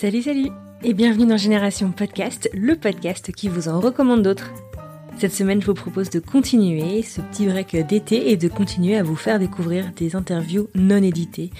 Salut, 0.00 0.22
salut 0.22 0.50
et 0.84 0.94
bienvenue 0.94 1.26
dans 1.26 1.36
Génération 1.36 1.90
Podcast, 1.90 2.48
le 2.54 2.76
podcast 2.76 3.32
qui 3.32 3.48
vous 3.48 3.66
en 3.66 3.80
recommande 3.80 4.22
d'autres. 4.22 4.52
Cette 5.18 5.34
semaine, 5.34 5.60
je 5.60 5.66
vous 5.66 5.74
propose 5.74 6.10
de 6.10 6.20
continuer 6.20 7.02
ce 7.02 7.20
petit 7.20 7.46
break 7.46 7.74
d'été 7.88 8.30
et 8.30 8.36
de 8.36 8.46
continuer 8.46 8.96
à 8.96 9.02
vous 9.02 9.16
faire 9.16 9.40
découvrir 9.40 9.90
des 9.96 10.14
interviews 10.14 10.68
non 10.76 11.02
éditées, 11.02 11.50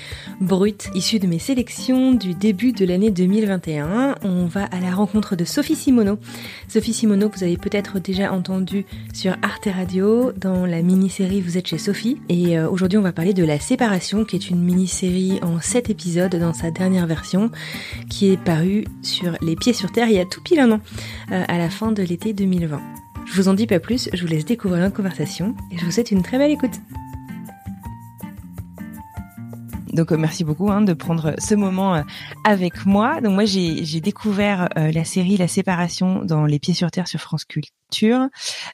brutes, 0.41 0.91
issues 0.95 1.19
de 1.19 1.27
mes 1.27 1.41
sélections 1.41 2.13
du 2.13 2.35
début 2.35 2.71
de 2.71 2.85
l'année 2.85 3.11
2021. 3.11 4.15
On 4.23 4.47
va 4.47 4.67
à 4.67 4.79
la 4.79 4.93
rencontre 4.93 5.35
de 5.35 5.45
Sophie 5.45 5.75
Simono. 5.75 6.21
Sophie 6.69 6.93
Simono, 6.93 7.29
vous 7.35 7.43
avez 7.43 7.57
peut-être 7.57 7.99
déjà 7.99 8.33
entendu 8.33 8.87
sur 9.13 9.33
Arte 9.43 9.67
Radio 9.75 10.31
dans 10.31 10.65
la 10.65 10.81
mini-série 10.81 11.41
Vous 11.41 11.59
êtes 11.59 11.67
chez 11.67 11.79
Sophie. 11.79 12.21
Et 12.29 12.57
euh, 12.57 12.71
aujourd'hui, 12.71 12.97
on 12.97 13.03
va 13.03 13.13
parler 13.13 13.35
de 13.35 13.43
La 13.43 13.59
Séparation, 13.59 14.25
qui 14.25 14.37
est 14.37 14.51
une 14.51 14.63
mini-série 14.63 15.41
en 15.43 15.61
7 15.61 15.91
épisodes 15.91 16.37
dans 16.37 16.53
sa 16.53 16.71
dernière 16.71 17.09
version, 17.09 17.51
qui 18.09 18.31
est 18.31 18.41
parue 18.41 18.85
sur 19.03 19.33
Les 19.43 19.57
Pieds 19.57 19.73
sur 19.73 19.91
Terre 19.91 20.07
il 20.07 20.15
y 20.15 20.21
a 20.21 20.27
tout 20.27 20.43
pile 20.43 20.61
un 20.61 20.71
an, 20.71 20.81
euh, 21.33 21.43
à 21.49 21.59
la 21.59 21.71
fin 21.71 21.91
de 21.91 22.05
l'été 22.05 22.33
2020. 22.33 22.81
Je 23.31 23.43
vous 23.43 23.49
en 23.49 23.55
dis 23.55 23.67
pas 23.67 23.79
plus, 23.79 24.09
je 24.13 24.23
vous 24.23 24.27
laisse 24.27 24.47
découvrir 24.47 24.81
la 24.81 24.91
conversation 24.91 25.55
et 25.71 25.79
je 25.79 25.85
vous 25.85 25.91
souhaite 25.91 26.11
une 26.11 26.23
très 26.23 26.39
belle 26.39 26.51
écoute. 26.51 26.81
Donc 29.93 30.13
euh, 30.13 30.17
merci 30.17 30.45
beaucoup 30.45 30.71
hein, 30.71 30.81
de 30.81 30.95
prendre 30.95 31.35
ce 31.39 31.55
moment 31.55 31.97
euh, 31.97 32.03
avec 32.45 32.87
moi. 32.87 33.21
Donc 33.21 33.35
moi 33.35 33.45
j'ai 33.45 34.01
découvert 34.01 34.69
euh, 34.79 34.91
la 34.93 35.05
série 35.05 35.37
La 35.37 35.47
Séparation 35.47 36.25
dans 36.25 36.47
Les 36.47 36.59
Pieds 36.59 36.73
sur 36.73 36.91
Terre 36.91 37.07
sur 37.07 37.21
France 37.21 37.45
Culture 37.45 38.29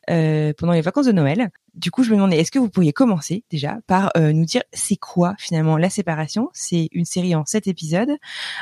pendant 0.06 0.72
les 0.72 0.82
vacances 0.82 1.06
de 1.06 1.12
Noël. 1.12 1.50
Du 1.74 1.90
coup 1.90 2.04
je 2.04 2.10
me 2.10 2.16
demandais 2.16 2.38
est-ce 2.38 2.52
que 2.52 2.58
vous 2.60 2.70
pourriez 2.70 2.92
commencer 2.92 3.42
déjà 3.50 3.78
par 3.86 4.12
nous 4.16 4.44
dire 4.44 4.62
c'est 4.72 4.96
quoi 4.96 5.34
finalement 5.38 5.78
La 5.78 5.90
Séparation? 5.90 6.48
C'est 6.52 6.88
une 6.92 7.06
série 7.06 7.34
en 7.34 7.44
sept 7.44 7.66
épisodes. 7.66 8.10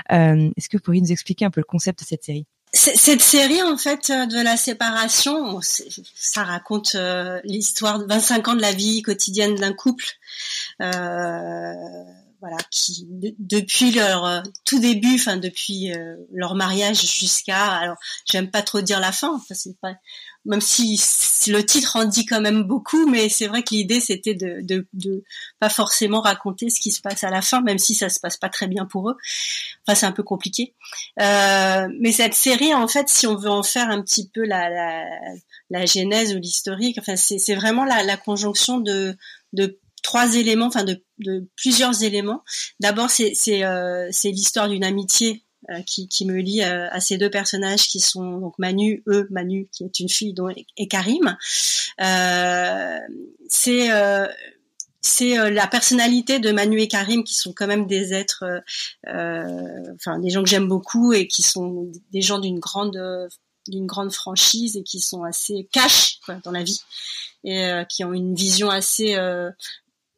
est-ce 0.09 0.69
que 0.69 0.79
vous 0.79 0.83
pourriez 0.83 1.03
nous 1.03 1.13
expliquer 1.13 1.45
un 1.45 1.51
peu 1.51 1.61
le 1.61 1.67
concept 1.67 2.01
de 2.01 2.05
cette 2.05 2.25
série? 2.25 2.47
Cette 2.73 3.21
série, 3.21 3.63
en 3.63 3.77
fait, 3.77 4.09
euh, 4.11 4.27
de 4.27 4.41
la 4.41 4.57
séparation, 4.57 5.61
ça 5.61 6.43
raconte 6.43 6.95
euh, 6.95 7.39
l'histoire 7.45 7.99
de 7.99 8.07
25 8.07 8.49
ans 8.49 8.55
de 8.55 8.63
la 8.63 8.73
vie 8.73 9.03
quotidienne 9.03 9.55
d'un 9.57 9.75
couple. 9.75 10.07
Euh, 10.81 11.75
voilà, 12.41 12.57
qui 12.71 13.07
depuis 13.39 13.93
leur 13.93 14.25
euh, 14.25 14.41
tout 14.65 14.81
début, 14.81 15.15
enfin 15.15 15.37
depuis 15.37 15.93
leur 16.33 16.57
mariage 16.57 17.01
jusqu'à, 17.01 17.73
alors 17.73 17.97
j'aime 18.29 18.51
pas 18.51 18.63
trop 18.63 18.81
dire 18.81 18.99
la 18.99 19.13
fin, 19.13 19.41
c'est 19.51 19.79
pas, 19.79 19.95
même 20.45 20.61
si, 20.61 21.01
le 21.49 21.65
titre 21.65 21.97
en 21.97 22.05
dit 22.05 22.27
quand 22.27 22.41
même 22.41 22.63
beaucoup, 22.63 23.07
mais 23.07 23.29
c'est 23.29 23.47
vrai 23.47 23.63
que 23.63 23.75
l'idée 23.75 24.01
c'était 24.01 24.35
de, 24.35 24.61
de, 24.63 24.87
de, 24.93 25.25
pas 25.59 25.69
forcément 25.69 26.21
raconter 26.21 26.71
ce 26.71 26.81
qui 26.81 26.93
se 26.93 27.01
passe 27.01 27.25
à 27.25 27.31
la 27.31 27.43
fin, 27.43 27.61
même 27.63 27.79
si 27.79 27.95
ça 27.95 28.09
se 28.09 28.21
passe 28.21 28.37
pas 28.37 28.49
très 28.49 28.67
bien 28.67 28.87
pour 28.87 29.11
eux. 29.11 29.17
Enfin, 29.87 29.95
c'est 29.95 30.07
un 30.07 30.13
peu 30.13 30.23
compliqué. 30.23 30.75
Euh, 31.21 31.89
mais 32.01 32.13
cette 32.13 32.35
série, 32.35 32.75
en 32.75 32.89
fait, 32.89 33.09
si 33.09 33.27
on 33.27 33.37
veut 33.37 33.51
en 33.51 33.63
faire 33.63 33.91
un 33.91 34.03
petit 34.03 34.29
peu 34.29 34.45
la, 34.45 34.69
la, 34.71 35.05
la 35.71 35.87
genèse 35.87 36.35
ou 36.35 36.39
l'historique, 36.39 36.99
enfin, 36.99 37.17
c'est 37.17 37.55
vraiment 37.55 37.85
la, 37.85 38.03
la 38.03 38.17
conjonction 38.17 38.79
de, 38.79 39.17
de 39.53 39.79
trois 40.03 40.35
éléments, 40.35 40.67
enfin 40.67 40.85
de, 40.85 41.03
de 41.19 41.49
plusieurs 41.57 42.03
éléments. 42.03 42.43
D'abord, 42.81 43.11
c'est 43.11 43.65
euh, 43.65 44.11
l'histoire 44.25 44.69
d'une 44.69 44.85
amitié 44.85 45.45
qui, 45.81 46.09
qui 46.09 46.27
me 46.27 46.37
lie 46.37 46.63
euh, 46.63 46.89
à 46.91 47.01
ces 47.01 47.17
deux 47.17 47.31
personnages 47.31 47.89
qui 47.89 48.01
sont 48.01 48.39
donc 48.39 48.59
Manu, 48.59 49.03
eux, 49.07 49.27
Manu 49.31 49.69
qui 49.73 49.85
est 49.85 50.01
une 50.01 50.09
fille, 50.09 50.35
et 50.77 50.89
Karim. 50.89 51.37
Euh, 52.01 52.99
c'est 53.49 53.89
c'est 55.05 55.51
la 55.51 55.67
personnalité 55.67 56.39
de 56.39 56.53
Manu 56.53 56.81
et 56.81 56.89
Karim 56.89 57.25
qui 57.25 57.35
sont 57.35 57.53
quand 57.53 57.67
même 57.67 57.87
des 57.87 58.15
êtres, 58.15 58.45
enfin 59.07 60.19
des 60.21 60.31
gens 60.31 60.43
que 60.43 60.49
j'aime 60.49 60.69
beaucoup 60.69 61.13
et 61.13 61.27
qui 61.27 61.43
sont 61.43 61.91
des 62.13 62.23
gens 62.23 62.39
d'une 62.39 62.61
grande 62.61 62.99
d'une 63.69 63.87
grande 63.87 64.13
franchise 64.13 64.77
et 64.77 64.83
qui 64.83 65.01
sont 65.01 65.25
assez 65.25 65.69
cash 65.73 66.19
dans 66.45 66.53
la 66.53 66.63
vie 66.63 66.81
et 67.45 67.83
qui 67.89 68.05
ont 68.05 68.13
une 68.13 68.35
vision 68.35 68.71
assez 68.71 69.17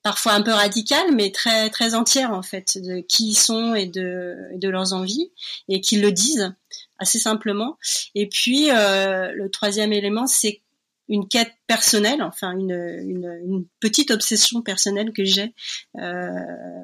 parfois 0.05 0.35
un 0.35 0.43
peu 0.43 0.53
radicale, 0.53 1.13
mais 1.13 1.33
très 1.33 1.71
très 1.71 1.95
entière 1.95 2.31
en 2.33 2.43
fait 2.43 2.79
de 2.79 3.01
qui 3.01 3.31
ils 3.31 3.35
sont 3.35 3.75
et 3.75 3.87
de, 3.87 4.37
de 4.55 4.69
leurs 4.69 4.93
envies 4.93 5.33
et 5.69 5.81
qu'ils 5.81 6.03
le 6.03 6.13
disent 6.13 6.55
assez 6.99 7.19
simplement. 7.19 7.77
Et 8.15 8.29
puis 8.29 8.71
euh, 8.71 9.33
le 9.33 9.51
troisième 9.51 9.93
élément, 9.93 10.29
c'est 10.29 10.61
une 11.09 11.29
quête 11.29 11.53
personnelle, 11.67 12.23
enfin 12.23 12.53
une, 12.53 12.73
une, 12.73 13.31
une 13.45 13.65
petite 13.81 14.11
obsession 14.11 14.63
personnelle 14.63 15.13
que 15.13 15.25
j'ai, 15.25 15.53
euh, 15.99 16.29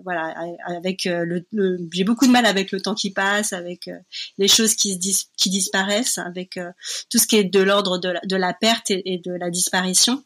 voilà, 0.04 0.34
avec 0.66 1.06
euh, 1.06 1.25
le, 1.25 1.88
j'ai 1.92 2.04
beaucoup 2.04 2.26
de 2.26 2.32
mal 2.32 2.44
avec 2.44 2.70
le 2.70 2.80
temps 2.80 2.94
qui 2.94 3.10
passe, 3.12 3.54
avec 3.54 3.88
euh, 3.88 3.98
les 4.36 4.48
choses 4.48 4.75
qui 4.75 4.92
se 4.92 4.98
dis, 4.98 5.16
qui 5.38 5.48
disparaissent, 5.48 6.19
avec 6.19 6.56
euh, 6.59 6.70
tout 7.10 7.19
ce 7.19 7.26
qui 7.26 7.36
est 7.36 7.44
de 7.44 7.60
l'ordre 7.60 7.97
de 7.98 8.14
de 8.25 8.36
la 8.36 8.53
perte 8.53 8.91
et, 8.91 9.03
et 9.14 9.19
de 9.19 9.32
la 9.32 9.48
disparition. 9.48 10.22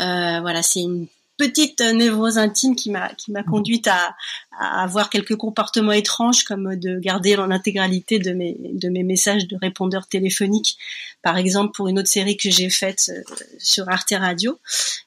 Euh, 0.00 0.40
voilà, 0.40 0.62
c'est 0.62 0.80
une 0.80 1.08
petite 1.42 1.80
névrose 1.80 2.38
intime 2.38 2.76
qui 2.76 2.88
m'a 2.88 3.12
qui 3.14 3.32
m'a 3.32 3.42
conduite 3.42 3.88
à, 3.88 4.14
à, 4.60 4.84
avoir 4.84 5.10
quelques 5.10 5.34
comportements 5.34 5.90
étranges 5.90 6.44
comme 6.44 6.76
de 6.76 7.00
garder 7.00 7.34
l'intégralité 7.34 8.20
de 8.20 8.32
mes 8.32 8.56
de 8.74 8.88
mes 8.88 9.02
messages 9.02 9.48
de 9.48 9.56
répondeurs 9.60 10.06
téléphoniques 10.06 10.78
par 11.20 11.36
exemple 11.36 11.72
pour 11.74 11.88
une 11.88 11.98
autre 11.98 12.08
série 12.08 12.36
que 12.36 12.48
j'ai 12.48 12.70
faite 12.70 13.10
euh, 13.10 13.34
sur 13.58 13.88
Arte 13.88 14.14
Radio 14.16 14.60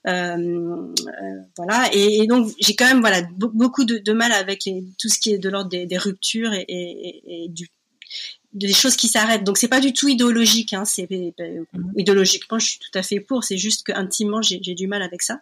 euh, 0.08 0.12
euh, 0.12 1.42
voilà 1.56 1.90
et, 1.94 2.28
donc 2.28 2.52
j'ai 2.60 2.76
quand 2.76 2.88
même 2.88 3.00
voilà 3.00 3.22
beaucoup 3.38 3.86
de, 3.86 3.98
de 3.98 4.12
mal 4.12 4.34
avec 4.34 4.66
les, 4.66 4.84
tout 5.00 5.08
ce 5.08 5.18
qui 5.18 5.32
est 5.32 5.38
de 5.38 5.48
l'ordre 5.48 5.70
des, 5.70 5.86
des, 5.86 5.98
ruptures 5.98 6.54
et, 6.54 6.66
et, 6.68 7.46
et 7.46 7.48
du 7.48 7.70
des 8.56 8.74
choses 8.74 8.96
qui 8.96 9.08
s'arrêtent. 9.08 9.44
Donc 9.44 9.58
c'est 9.58 9.68
pas 9.68 9.82
du 9.82 9.94
tout 9.94 10.08
idéologique. 10.08 10.74
Hein. 10.74 10.86
C'est 10.86 11.08
euh, 11.12 11.64
idéologiquement, 11.98 12.58
je 12.58 12.68
suis 12.68 12.80
tout 12.80 12.98
à 12.98 13.04
fait 13.04 13.20
pour. 13.20 13.44
C'est 13.44 13.58
juste 13.58 13.86
que 13.86 13.92
intimement, 13.92 14.42
j'ai 14.42 14.60
du 14.60 14.88
mal 14.88 15.02
avec 15.02 15.22
ça. 15.22 15.42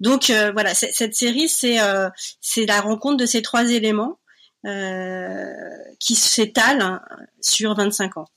Donc 0.00 0.30
euh, 0.30 0.52
voilà, 0.52 0.74
cette 0.74 1.14
série, 1.14 1.48
c'est 1.48 1.80
euh, 1.80 2.08
c'est 2.40 2.66
la 2.66 2.80
rencontre 2.80 3.16
de 3.16 3.26
ces 3.26 3.42
trois 3.42 3.70
éléments 3.70 4.18
euh, 4.66 5.52
qui 5.98 6.14
s'étalent 6.14 6.82
hein, 6.82 7.00
sur 7.40 7.74
25 7.74 8.16
ans. 8.16 8.28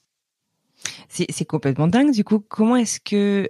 C'est 1.10 1.46
complètement 1.46 1.88
dingue. 1.88 2.12
Du 2.12 2.24
coup, 2.24 2.40
comment 2.40 2.76
est-ce 2.76 3.00
que 3.00 3.48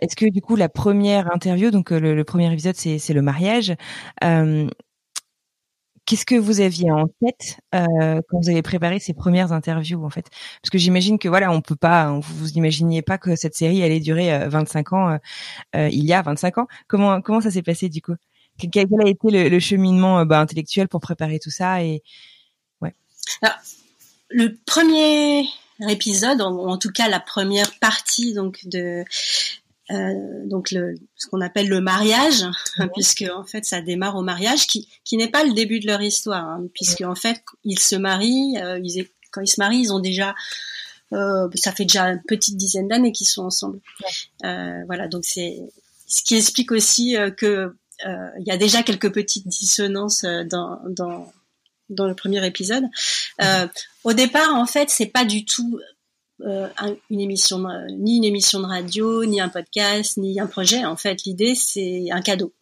est-ce 0.00 0.16
que 0.16 0.30
du 0.30 0.40
coup 0.40 0.56
la 0.56 0.68
première 0.68 1.30
interview, 1.32 1.70
donc 1.70 1.90
le, 1.90 2.14
le 2.14 2.24
premier 2.24 2.50
épisode, 2.50 2.76
c'est 2.76 3.12
le 3.12 3.22
mariage. 3.22 3.74
Qu'est-ce 6.12 6.26
que 6.26 6.34
vous 6.34 6.60
aviez 6.60 6.90
en 6.90 7.06
tête 7.08 7.56
euh, 7.74 8.20
quand 8.28 8.38
vous 8.38 8.50
avez 8.50 8.60
préparé 8.60 8.98
ces 8.98 9.14
premières 9.14 9.50
interviews 9.50 10.04
en 10.04 10.10
fait? 10.10 10.26
Parce 10.60 10.68
que 10.68 10.76
j'imagine 10.76 11.18
que 11.18 11.26
voilà, 11.26 11.50
on 11.50 11.62
peut 11.62 11.74
pas, 11.74 12.20
vous 12.20 12.50
imaginiez 12.50 13.00
pas 13.00 13.16
que 13.16 13.34
cette 13.34 13.54
série 13.54 13.82
allait 13.82 13.98
durer 13.98 14.46
25 14.46 14.92
euh, 14.92 14.96
ans. 14.96 15.18
Euh, 15.74 15.88
il 15.88 16.04
y 16.04 16.12
a 16.12 16.20
25 16.20 16.58
ans. 16.58 16.66
Comment 16.86 17.22
comment 17.22 17.40
ça 17.40 17.50
s'est 17.50 17.62
passé 17.62 17.88
du 17.88 18.02
coup? 18.02 18.12
Quel, 18.58 18.88
a 19.02 19.08
été 19.08 19.48
le, 19.48 19.58
cheminement 19.58 20.26
bah, 20.26 20.38
intellectuel 20.38 20.86
pour 20.86 21.00
préparer 21.00 21.38
tout 21.38 21.48
ça 21.48 21.82
et 21.82 22.02
ouais. 22.82 22.94
Le 24.28 24.54
premier 24.66 25.48
épisode, 25.88 26.42
en, 26.42 26.54
en, 26.58 26.76
tout 26.76 26.92
cas 26.92 27.08
la 27.08 27.20
première 27.20 27.78
partie 27.78 28.34
donc 28.34 28.66
de 28.66 29.02
euh, 29.92 30.46
donc 30.46 30.70
le, 30.70 30.94
ce 31.16 31.26
qu'on 31.26 31.40
appelle 31.40 31.68
le 31.68 31.80
mariage, 31.80 32.44
puisque 32.94 33.24
en 33.34 33.44
fait 33.44 33.64
ça 33.64 33.80
démarre 33.80 34.16
au 34.16 34.22
mariage, 34.22 34.66
qui, 34.66 34.88
qui 35.04 35.16
n'est 35.16 35.30
pas 35.30 35.44
le 35.44 35.52
début 35.52 35.80
de 35.80 35.86
leur 35.86 36.02
histoire, 36.02 36.44
hein, 36.44 36.64
puisque 36.74 37.02
en 37.02 37.14
fait 37.14 37.42
ils 37.64 37.78
se 37.78 37.96
marient, 37.96 38.58
euh, 38.62 38.78
ils, 38.82 39.06
quand 39.30 39.40
ils 39.40 39.48
se 39.48 39.60
marient, 39.60 39.82
ils 39.82 39.92
ont 39.92 40.00
déjà, 40.00 40.34
euh, 41.12 41.48
ça 41.54 41.72
fait 41.72 41.84
déjà 41.84 42.06
une 42.06 42.22
petite 42.22 42.56
dizaine 42.56 42.88
d'années 42.88 43.12
qu'ils 43.12 43.28
sont 43.28 43.44
ensemble. 43.44 43.80
Voilà, 44.42 45.08
donc 45.08 45.24
c'est 45.24 45.58
ce 46.06 46.22
qui 46.22 46.36
explique 46.36 46.72
aussi 46.72 47.16
que 47.36 47.74
il 48.04 48.44
y 48.44 48.50
a 48.50 48.56
déjà 48.56 48.82
quelques 48.82 49.12
petites 49.12 49.46
dissonances 49.46 50.24
dans, 50.24 50.80
dans 50.88 51.32
dans 51.92 52.06
le 52.06 52.14
premier 52.14 52.44
épisode. 52.44 52.84
Euh, 53.42 53.66
au 54.04 54.12
départ, 54.12 54.54
en 54.54 54.66
fait, 54.66 54.90
c'est 54.90 55.06
pas 55.06 55.24
du 55.24 55.44
tout 55.44 55.78
euh, 56.46 56.68
une 57.10 57.20
émission, 57.20 57.64
ni 57.90 58.16
une 58.16 58.24
émission 58.24 58.60
de 58.60 58.66
radio, 58.66 59.24
ni 59.24 59.40
un 59.40 59.48
podcast, 59.48 60.16
ni 60.16 60.40
un 60.40 60.46
projet. 60.46 60.84
En 60.84 60.96
fait, 60.96 61.24
l'idée, 61.24 61.54
c'est 61.54 62.06
un 62.10 62.20
cadeau. 62.20 62.52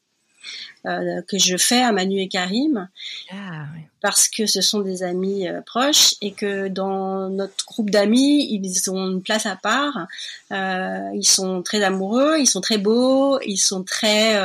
Euh, 0.86 1.20
que 1.28 1.36
je 1.36 1.58
fais 1.58 1.82
à 1.82 1.92
Manu 1.92 2.20
et 2.20 2.28
Karim 2.28 2.88
ah, 3.30 3.66
parce 4.00 4.28
que 4.30 4.46
ce 4.46 4.62
sont 4.62 4.80
des 4.80 5.02
amis 5.02 5.46
euh, 5.46 5.60
proches 5.60 6.14
et 6.22 6.32
que 6.32 6.68
dans 6.68 7.28
notre 7.28 7.66
groupe 7.66 7.90
d'amis 7.90 8.48
ils 8.50 8.90
ont 8.90 9.10
une 9.10 9.20
place 9.20 9.44
à 9.44 9.56
part. 9.56 10.06
Euh, 10.52 11.10
ils 11.12 11.28
sont 11.28 11.60
très 11.62 11.82
amoureux 11.82 12.38
ils 12.38 12.46
sont 12.46 12.62
très 12.62 12.78
beaux 12.78 13.38
ils 13.42 13.58
sont 13.58 13.84
très 13.84 14.40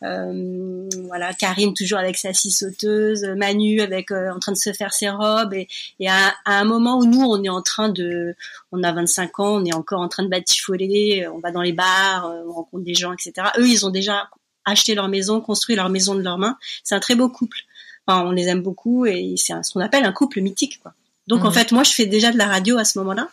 voilà 0.00 1.34
Karim 1.36 1.74
toujours 1.74 1.98
avec 1.98 2.16
sa 2.16 2.32
scie 2.32 2.52
sauteuse 2.52 3.24
Manu 3.36 3.80
avec 3.80 4.12
en 4.12 4.38
train 4.38 4.52
de 4.52 4.56
se 4.56 4.72
faire 4.72 4.92
ses 4.92 5.10
robes 5.10 5.52
et, 5.52 5.66
et 5.98 6.08
à, 6.08 6.32
à, 6.44 6.60
un 6.60 6.64
moment 6.64 6.98
où 6.98 7.06
nous 7.06 7.22
on 7.22 7.42
est 7.42 7.48
en 7.48 7.62
train 7.62 7.88
de 7.88 8.36
on 8.70 8.84
a 8.84 8.92
25 8.92 9.40
ans 9.40 9.56
on 9.56 9.64
est 9.64 9.74
encore 9.74 10.00
en 10.00 10.08
train 10.08 10.22
de 10.22 10.28
batifoler 10.28 11.26
on 11.26 11.40
va 11.40 11.50
dans 11.50 11.62
les 11.62 11.72
bars 11.72 12.32
on 12.46 12.52
rencontre 12.52 12.84
des 12.84 12.94
gens 12.94 13.12
etc 13.12 13.48
eux 13.58 13.66
ils 13.66 13.84
ont 13.84 13.90
déjà 13.90 14.28
acheter 14.66 14.94
leur 14.94 15.08
maison, 15.08 15.40
construire 15.40 15.78
leur 15.78 15.88
maison 15.88 16.14
de 16.14 16.20
leurs 16.20 16.38
mains. 16.38 16.58
C'est 16.84 16.94
un 16.94 17.00
très 17.00 17.14
beau 17.14 17.30
couple. 17.30 17.58
Enfin, 18.06 18.24
on 18.26 18.32
les 18.32 18.48
aime 18.48 18.62
beaucoup 18.62 19.06
et 19.06 19.34
c'est 19.36 19.54
ce 19.62 19.72
qu'on 19.72 19.80
appelle 19.80 20.04
un 20.04 20.12
couple 20.12 20.40
mythique. 20.40 20.80
Quoi. 20.82 20.92
Donc 21.26 21.44
en 21.44 21.48
mhm. 21.48 21.54
fait, 21.54 21.72
moi, 21.72 21.82
je 21.82 21.92
fais 21.92 22.06
déjà 22.06 22.30
de 22.32 22.38
la 22.38 22.46
radio 22.46 22.78
à 22.78 22.84
ce 22.84 22.98
moment-là 22.98 23.28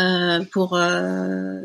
euh, 0.00 0.44
pour 0.52 0.76
euh, 0.76 1.62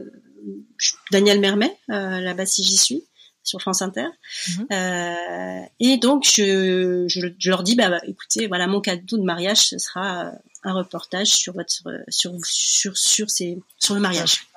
Daniel 1.12 1.40
Mermet, 1.40 1.76
euh, 1.90 2.20
là-bas 2.20 2.46
si 2.46 2.64
j'y 2.64 2.78
suis 2.78 3.04
sur 3.44 3.62
France 3.62 3.82
Inter. 3.82 4.08
Mhm. 4.48 4.68
Euh, 4.72 5.62
et 5.80 5.98
donc 5.98 6.26
je, 6.26 7.06
je, 7.08 7.50
leur 7.50 7.64
dis 7.64 7.76
bah, 7.76 7.90
bah, 7.90 8.02
écoutez 8.08 8.48
voilà 8.48 8.66
mon 8.66 8.82
cadeau 8.82 9.18
de 9.18 9.24
mariage 9.24 9.68
ce 9.68 9.78
sera 9.78 10.32
un 10.64 10.74
reportage 10.74 11.28
sur 11.28 11.54
votre 11.54 11.84
sur 12.10 12.34
sur 12.44 12.98
sur 12.98 13.30
ces 13.30 13.60
sur 13.78 13.94
le 13.94 14.02
mariage. 14.02 14.48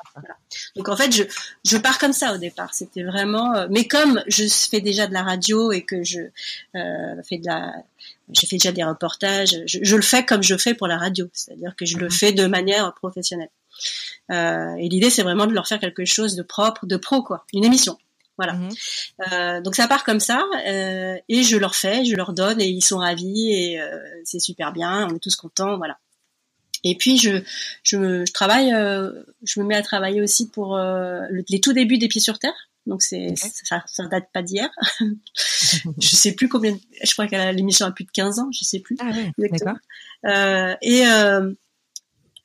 Donc 0.77 0.89
en 0.89 0.97
fait, 0.97 1.13
je, 1.13 1.25
je 1.65 1.77
pars 1.77 1.99
comme 1.99 2.13
ça 2.13 2.35
au 2.35 2.39
départ. 2.39 2.75
C'était 2.75 3.03
vraiment, 3.03 3.55
euh, 3.55 3.67
mais 3.71 3.87
comme 3.87 4.23
je 4.27 4.47
fais 4.47 4.81
déjà 4.81 5.07
de 5.07 5.13
la 5.13 5.23
radio 5.23 5.73
et 5.73 5.83
que 5.83 6.03
je 6.03 6.21
euh, 6.75 7.23
fais 7.29 7.39
de 7.39 7.47
la, 7.47 7.73
j'ai 8.33 8.47
fait 8.47 8.57
déjà 8.57 8.73
des 8.73 8.85
reportages. 8.85 9.57
Je, 9.67 9.97
le 9.97 10.03
fais 10.03 10.25
comme 10.25 10.43
je 10.43 10.57
fais 10.57 10.75
pour 10.75 10.87
la 10.87 10.99
radio, 10.99 11.29
c'est-à-dire 11.33 11.75
que 11.77 11.87
je 11.87 11.97
le 11.99 12.07
mhm. 12.07 12.13
fais 12.13 12.33
de 12.33 12.47
manière 12.47 12.93
professionnelle. 12.95 13.51
Euh, 14.31 14.75
et 14.77 14.89
l'idée, 14.89 15.11
c'est 15.11 15.23
vraiment 15.23 15.47
de 15.47 15.53
leur 15.53 15.67
faire 15.67 15.81
quelque 15.81 16.05
chose 16.05 16.35
de 16.35 16.43
propre, 16.43 16.87
de 16.87 16.97
pro, 16.97 17.23
quoi, 17.23 17.45
une 17.53 17.65
émission. 17.65 17.97
Voilà. 18.39 18.53
Mhm. 18.53 18.69
Euh, 19.33 19.61
donc 19.61 19.75
ça 19.75 19.89
part 19.89 20.05
comme 20.05 20.21
ça 20.21 20.45
euh, 20.65 21.17
et 21.29 21.43
je 21.43 21.57
leur 21.57 21.75
fais, 21.75 22.05
je 22.05 22.15
leur 22.15 22.33
donne 22.33 22.61
et 22.61 22.69
ils 22.69 22.83
sont 22.83 22.99
ravis 22.99 23.53
et 23.53 23.81
euh, 23.81 23.99
c'est 24.25 24.39
super 24.39 24.73
bien, 24.73 25.09
on 25.11 25.17
est 25.17 25.19
tous 25.19 25.35
contents, 25.35 25.77
voilà. 25.77 25.99
Et 26.85 26.97
puis 26.97 27.19
je 27.19 27.43
je, 27.83 28.25
je 28.25 28.33
travaille, 28.33 28.73
euh, 28.73 29.11
je 29.43 29.61
me 29.61 29.67
mets 29.67 29.77
à 29.77 29.83
travailler 29.83 30.21
aussi 30.21 30.49
pour 30.49 30.77
euh, 30.77 31.23
les 31.49 31.61
tout 31.61 31.73
débuts 31.73 31.99
des 31.99 32.09
Pieds 32.09 32.21
sur 32.21 32.39
Terre. 32.39 32.69
Donc 32.89 33.03
c'est 33.03 33.35
ça, 33.37 33.85
ça 33.87 34.07
date 34.07 34.29
pas 34.33 34.43
d'hier. 34.43 34.71
je 36.01 36.09
sais 36.09 36.33
plus 36.33 36.49
combien. 36.49 36.77
Je 37.05 37.13
crois 37.13 37.27
que 37.27 37.53
l'émission 37.53 37.87
a 37.87 37.93
plus 37.93 38.05
de 38.05 38.11
15 38.11 38.39
ans. 38.39 38.49
Je 38.51 38.65
sais 38.65 38.81
plus. 38.81 38.97
Ah. 38.99 39.13
Euh, 40.27 40.75
et 40.81 41.07
euh, 41.07 41.53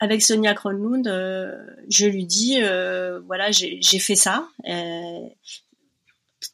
avec 0.01 0.21
Sonia 0.21 0.53
Kronlund, 0.53 1.07
euh, 1.07 1.65
je 1.89 2.05
lui 2.07 2.25
dis 2.25 2.59
voilà 3.25 3.51
j'ai 3.51 3.99
fait 3.99 4.15
ça. 4.15 4.47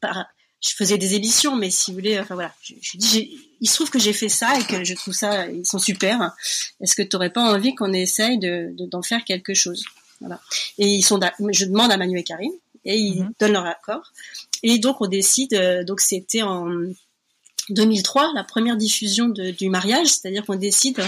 Par, 0.01 0.27
je 0.61 0.75
faisais 0.75 0.97
des 0.97 1.15
émissions, 1.15 1.55
mais 1.55 1.69
si 1.69 1.91
vous 1.91 1.95
voulez, 1.95 2.19
enfin 2.19 2.35
voilà, 2.35 2.53
je, 2.61 2.73
je 2.81 2.97
dis, 2.97 3.39
il 3.61 3.69
se 3.69 3.75
trouve 3.75 3.89
que 3.89 3.99
j'ai 3.99 4.13
fait 4.13 4.29
ça 4.29 4.57
et 4.59 4.63
que 4.63 4.83
je 4.83 4.93
trouve 4.93 5.13
ça, 5.13 5.47
ils 5.47 5.65
sont 5.65 5.79
super. 5.79 6.33
Est-ce 6.81 6.95
que 6.95 7.01
tu 7.01 7.15
n'aurais 7.15 7.31
pas 7.31 7.41
envie 7.41 7.75
qu'on 7.75 7.93
essaye 7.93 8.39
de 8.39 8.73
d'en 8.87 9.01
faire 9.01 9.23
quelque 9.25 9.53
chose? 9.53 9.85
Voilà. 10.19 10.39
Et 10.77 10.87
ils 10.87 11.01
sont, 11.01 11.19
je 11.51 11.65
demande 11.65 11.91
à 11.91 11.97
Manu 11.97 12.19
et 12.19 12.23
Karim 12.23 12.51
et 12.85 12.97
ils 12.97 13.23
mhm. 13.23 13.33
donnent 13.39 13.53
leur 13.53 13.65
accord. 13.65 14.11
Et 14.63 14.79
donc 14.79 15.01
on 15.01 15.07
décide. 15.07 15.53
Euh, 15.53 15.83
donc 15.83 16.01
c'était 16.01 16.41
en 16.41 16.67
2003 17.69 18.31
la 18.35 18.43
première 18.43 18.77
diffusion 18.77 19.27
de, 19.27 19.51
du 19.51 19.69
mariage, 19.69 20.07
c'est-à-dire 20.07 20.45
qu'on 20.45 20.55
décide 20.55 20.99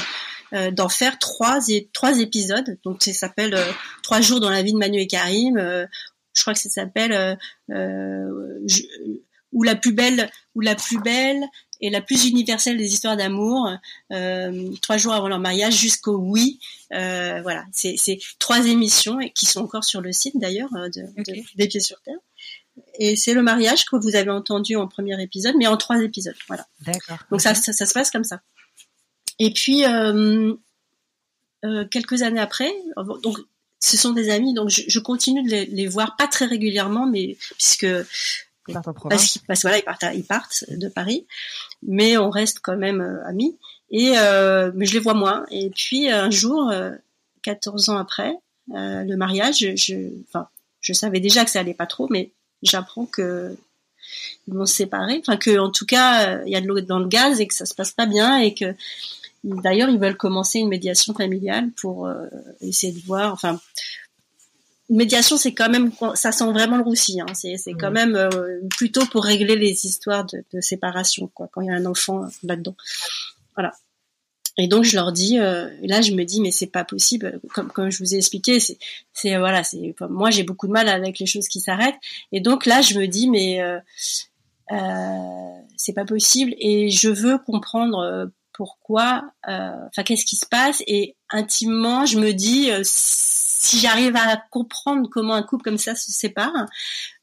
euh, 0.54 0.72
d'en 0.72 0.90
faire 0.90 1.20
trois 1.20 1.60
trois 1.94 2.20
épisodes. 2.20 2.78
Donc 2.84 3.04
ça 3.04 3.14
s'appelle 3.14 3.54
euh, 3.54 3.72
trois 4.04 4.22
jours 4.22 4.40
dans 4.40 4.50
la 4.50 4.62
vie 4.62 4.74
de 4.74 4.78
Manu 4.78 5.00
et 5.00 5.08
Karim. 5.08 5.58
je 6.34 6.42
crois 6.42 6.54
que 6.54 6.60
ça 6.60 6.70
s'appelle 6.70 7.38
ou 9.62 9.64
la 9.64 9.76
plus 9.76 9.94
belle 9.94 10.28
ou 10.56 10.62
la 10.62 10.74
plus 10.74 11.00
belle 11.00 11.48
et 11.82 11.92
la 11.92 12.02
plus 12.02 12.26
universelle 12.26 12.78
des 12.78 12.92
histoires 12.92 13.16
d'amour, 13.16 13.70
euh, 14.12 14.72
trois 14.82 14.98
jours 14.98 15.14
avant 15.14 15.28
leur 15.28 15.38
mariage 15.38 15.76
jusqu'au 15.76 16.18
oui. 16.18 16.60
Euh, 16.94 17.42
voilà, 17.44 17.64
c'est 17.72 18.20
trois 18.40 18.66
émissions 18.66 19.20
et 19.20 19.30
qui 19.30 19.46
sont 19.46 19.62
encore 19.62 19.84
sur 19.84 20.02
le 20.02 20.12
site 20.12 20.36
d'ailleurs 20.40 20.74
euh, 20.76 20.90
de, 20.90 21.06
des 21.56 21.68
pieds 21.68 21.80
sur 21.80 22.02
terre. 22.02 22.18
Et 22.98 23.16
c'est 23.16 23.36
le 23.36 23.44
mariage 23.44 23.86
que 23.86 23.98
vous 23.98 24.16
avez 24.16 24.32
entendu 24.32 24.76
en 24.76 24.88
premier 24.88 25.22
épisode, 25.22 25.54
mais 25.58 25.68
en 25.68 25.78
trois 25.78 26.02
épisodes. 26.02 26.36
Voilà. 26.48 26.66
D'accord. 26.82 27.20
Donc 27.30 27.40
ça, 27.40 27.54
ça, 27.54 27.86
se 27.86 27.94
passe 27.94 28.10
comme 28.10 28.24
ça. 28.24 28.42
Et 29.38 29.54
puis 29.54 29.84
euh, 29.86 30.56
quelques 31.92 32.24
années 32.24 32.40
après, 32.40 32.74
donc 33.22 33.38
ce 33.80 33.96
sont 33.96 34.14
des 34.14 34.32
amis, 34.32 34.56
donc 34.56 34.70
je, 34.70 34.82
je 34.88 35.00
continue 35.00 35.44
de 35.44 35.50
les, 35.50 35.66
les, 35.66 35.88
voir 35.88 36.16
pas 36.16 36.28
très 36.28 36.46
régulièrement, 36.46 37.06
mais 37.06 37.38
puisque 37.58 37.88
parce 38.68 39.32
qu'ils 39.32 39.42
voilà, 39.62 39.78
ils 39.78 39.84
partent, 39.84 40.06
ils 40.14 40.24
partent 40.24 40.66
de 40.70 40.88
Paris, 40.88 41.26
mais 41.84 42.18
on 42.18 42.30
reste 42.30 42.60
quand 42.62 42.78
même 42.78 43.02
euh, 43.02 43.26
amis. 43.26 43.58
Et 43.90 44.14
euh, 44.18 44.72
mais 44.76 44.86
je 44.86 44.94
les 44.94 45.00
vois 45.00 45.14
moins. 45.14 45.46
Et 45.52 45.70
puis 45.70 46.10
un 46.10 46.30
jour, 46.30 46.72
14 47.44 47.90
euh, 47.90 47.94
ans 47.94 47.98
après 47.98 48.34
le 48.70 49.16
mariage, 49.16 49.60
je, 49.76 49.96
enfin, 50.30 50.48
je 50.80 50.94
savais 50.94 51.20
déjà 51.20 51.44
que 51.44 51.52
ça 51.52 51.60
allait 51.60 51.74
pas 51.74 51.88
trop, 51.88 52.08
mais 52.10 52.32
j'apprends 52.64 53.06
que 53.06 53.56
ils 54.48 54.54
vont 54.54 54.66
se 54.66 54.76
séparer. 54.76 55.18
Enfin 55.20 55.38
que 55.38 55.58
en 55.60 55.72
tout 55.72 55.86
cas, 55.86 56.44
il 56.46 56.52
y 56.52 56.56
a 56.56 56.62
de 56.62 56.68
l'eau 56.68 56.80
dans 56.82 57.00
le 57.00 57.08
gaz 57.08 57.42
et 57.42 57.48
que 57.48 57.54
ça 57.54 57.66
se 57.66 57.74
passe 57.74 57.92
pas 57.92 58.06
bien 58.06 58.38
et 58.38 58.54
que 58.54 58.74
D'ailleurs, 59.44 59.90
ils 59.90 59.98
veulent 59.98 60.18
commencer 60.18 60.60
une 60.60 60.68
médiation 60.68 61.16
familiale 61.16 61.72
pour 61.72 62.08
essayer 62.62 62.94
de 62.94 63.04
voir, 63.08 63.34
enfin, 63.34 63.60
médiation, 64.92 65.38
c'est 65.38 65.54
quand 65.54 65.70
même, 65.70 65.92
ça 66.16 66.32
sent 66.32 66.52
vraiment 66.52 66.78
le 66.78 66.84
roussi. 66.84 67.20
Hein. 67.22 67.26
C'est, 67.34 67.58
quand 67.74 67.92
même 67.92 68.16
euh, 68.16 68.60
plutôt 68.70 69.06
pour 69.06 69.24
régler 69.24 69.56
les 69.56 69.86
histoires 69.86 70.26
de, 70.26 70.62
séparation, 70.62 71.28
quoi, 71.34 71.48
quand 71.52 71.62
il 71.62 71.68
y 71.68 71.72
a 71.72 71.76
un 71.76 71.86
enfant 71.86 72.28
là-dedans. 72.44 72.76
Voilà. 73.56 73.74
Et 74.58 74.68
donc 74.68 74.84
je 74.84 74.96
leur 74.96 75.14
dis, 75.14 75.40
euh, 75.40 75.70
là 75.82 76.02
je 76.02 76.12
me 76.12 76.26
dis 76.26 76.42
mais 76.42 76.52
c'est 76.52 76.68
pas 76.68 76.84
possible, 76.84 77.40
comme 77.54 77.72
comme 77.72 77.90
je 77.90 78.00
vous 78.00 78.14
ai 78.14 78.18
expliqué, 78.18 78.60
c'est 78.60 78.78
c'est 79.14 79.38
voilà, 79.38 79.64
c'est 79.64 79.96
moi 80.10 80.30
j'ai 80.30 80.44
beaucoup 80.44 80.68
de 80.68 80.74
mal 80.74 80.90
avec 80.90 81.20
les 81.20 81.26
choses 81.26 81.48
qui 81.48 81.62
s'arrêtent. 81.62 81.96
Et 82.34 82.42
donc 82.42 82.66
là 82.66 82.82
je 82.82 83.00
me 83.00 83.08
dis 83.08 83.30
mais 83.30 83.62
euh, 83.62 83.80
euh 84.74 85.62
c'est 85.78 85.94
pas 85.94 86.04
possible 86.04 86.54
et 86.60 86.90
je 86.90 87.08
veux 87.08 87.38
comprendre 87.38 88.30
pourquoi, 88.52 89.24
enfin 89.48 90.04
qu'est-ce 90.06 90.26
qui 90.26 90.36
se 90.36 90.46
passe 90.46 90.84
et 90.86 91.16
intimement 91.30 92.06
je 92.06 92.20
me 92.20 92.34
dis 92.34 92.70
si 93.62 93.78
j'arrive 93.78 94.16
à 94.16 94.38
comprendre 94.50 95.08
comment 95.08 95.36
un 95.36 95.44
couple 95.44 95.64
comme 95.64 95.78
ça 95.78 95.94
se 95.94 96.12
sépare, 96.12 96.66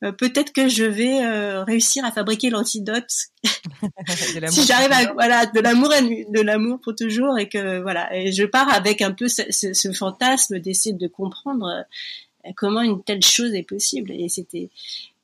euh, 0.05 0.13
peut-être 0.13 0.53
que 0.53 0.69
je 0.69 0.85
vais 0.85 1.25
euh, 1.25 1.65
réussir 1.65 2.05
à 2.05 2.13
fabriquer 2.13 2.49
l'antidote. 2.49 3.11
si 4.49 4.65
j'arrive 4.65 4.93
à 4.93 5.13
voilà 5.15 5.47
de 5.47 5.61
l'amour 5.61 5.89
de 5.89 6.41
l'amour 6.41 6.79
pour 6.81 6.95
toujours 6.95 7.39
et 7.39 7.49
que 7.49 7.81
voilà 7.81 8.15
et 8.17 8.31
je 8.31 8.45
pars 8.45 8.73
avec 8.73 9.03
un 9.03 9.11
peu 9.13 9.27
ce, 9.27 9.43
ce, 9.51 9.93
fantasme 9.93 10.61
d'essayer 10.61 10.95
de 10.95 11.09
comprendre 11.09 11.67
euh, 11.67 12.51
comment 12.57 12.83
une 12.83 13.03
telle 13.03 13.23
chose 13.23 13.55
est 13.55 13.65
possible 13.65 14.13
et 14.13 14.29
c'était 14.29 14.71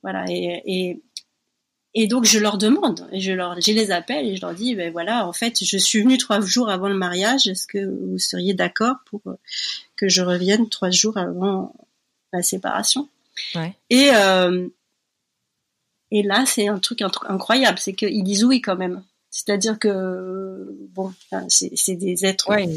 voilà 0.03 0.25
et, 0.29 0.61
et 0.65 1.01
et 1.97 2.07
donc 2.07 2.25
je 2.25 2.37
leur 2.37 2.57
demande, 2.57 3.07
et 3.13 3.21
je 3.21 3.31
leur, 3.31 3.59
je 3.61 3.71
les 3.71 3.89
appelle 3.89 4.27
et 4.27 4.35
je 4.35 4.41
leur 4.41 4.53
dis, 4.53 4.75
ben 4.75 4.91
voilà, 4.91 5.25
en 5.25 5.31
fait, 5.31 5.63
je 5.63 5.77
suis 5.77 6.01
venue 6.01 6.17
trois 6.17 6.41
jours 6.41 6.69
avant 6.69 6.89
le 6.89 6.95
mariage. 6.95 7.47
Est-ce 7.47 7.65
que 7.65 7.85
vous 7.85 8.19
seriez 8.19 8.53
d'accord 8.53 8.97
pour 9.05 9.21
que 9.95 10.09
je 10.09 10.21
revienne 10.21 10.67
trois 10.67 10.91
jours 10.91 11.17
avant 11.17 11.73
la 12.33 12.43
séparation? 12.43 13.07
Ouais. 13.55 13.73
Et 13.89 14.09
euh, 14.13 14.67
et 16.11 16.21
là, 16.21 16.43
c'est 16.45 16.67
un 16.67 16.79
truc 16.79 17.01
incroyable, 17.01 17.79
c'est 17.79 17.93
qu'ils 17.93 18.23
disent 18.23 18.43
oui 18.43 18.61
quand 18.61 18.75
même. 18.75 19.01
C'est-à-dire 19.31 19.79
que 19.79 20.77
bon, 20.93 21.13
c'est 21.49 21.95
des 21.95 22.25
êtres, 22.25 22.49
ouais. 22.49 22.67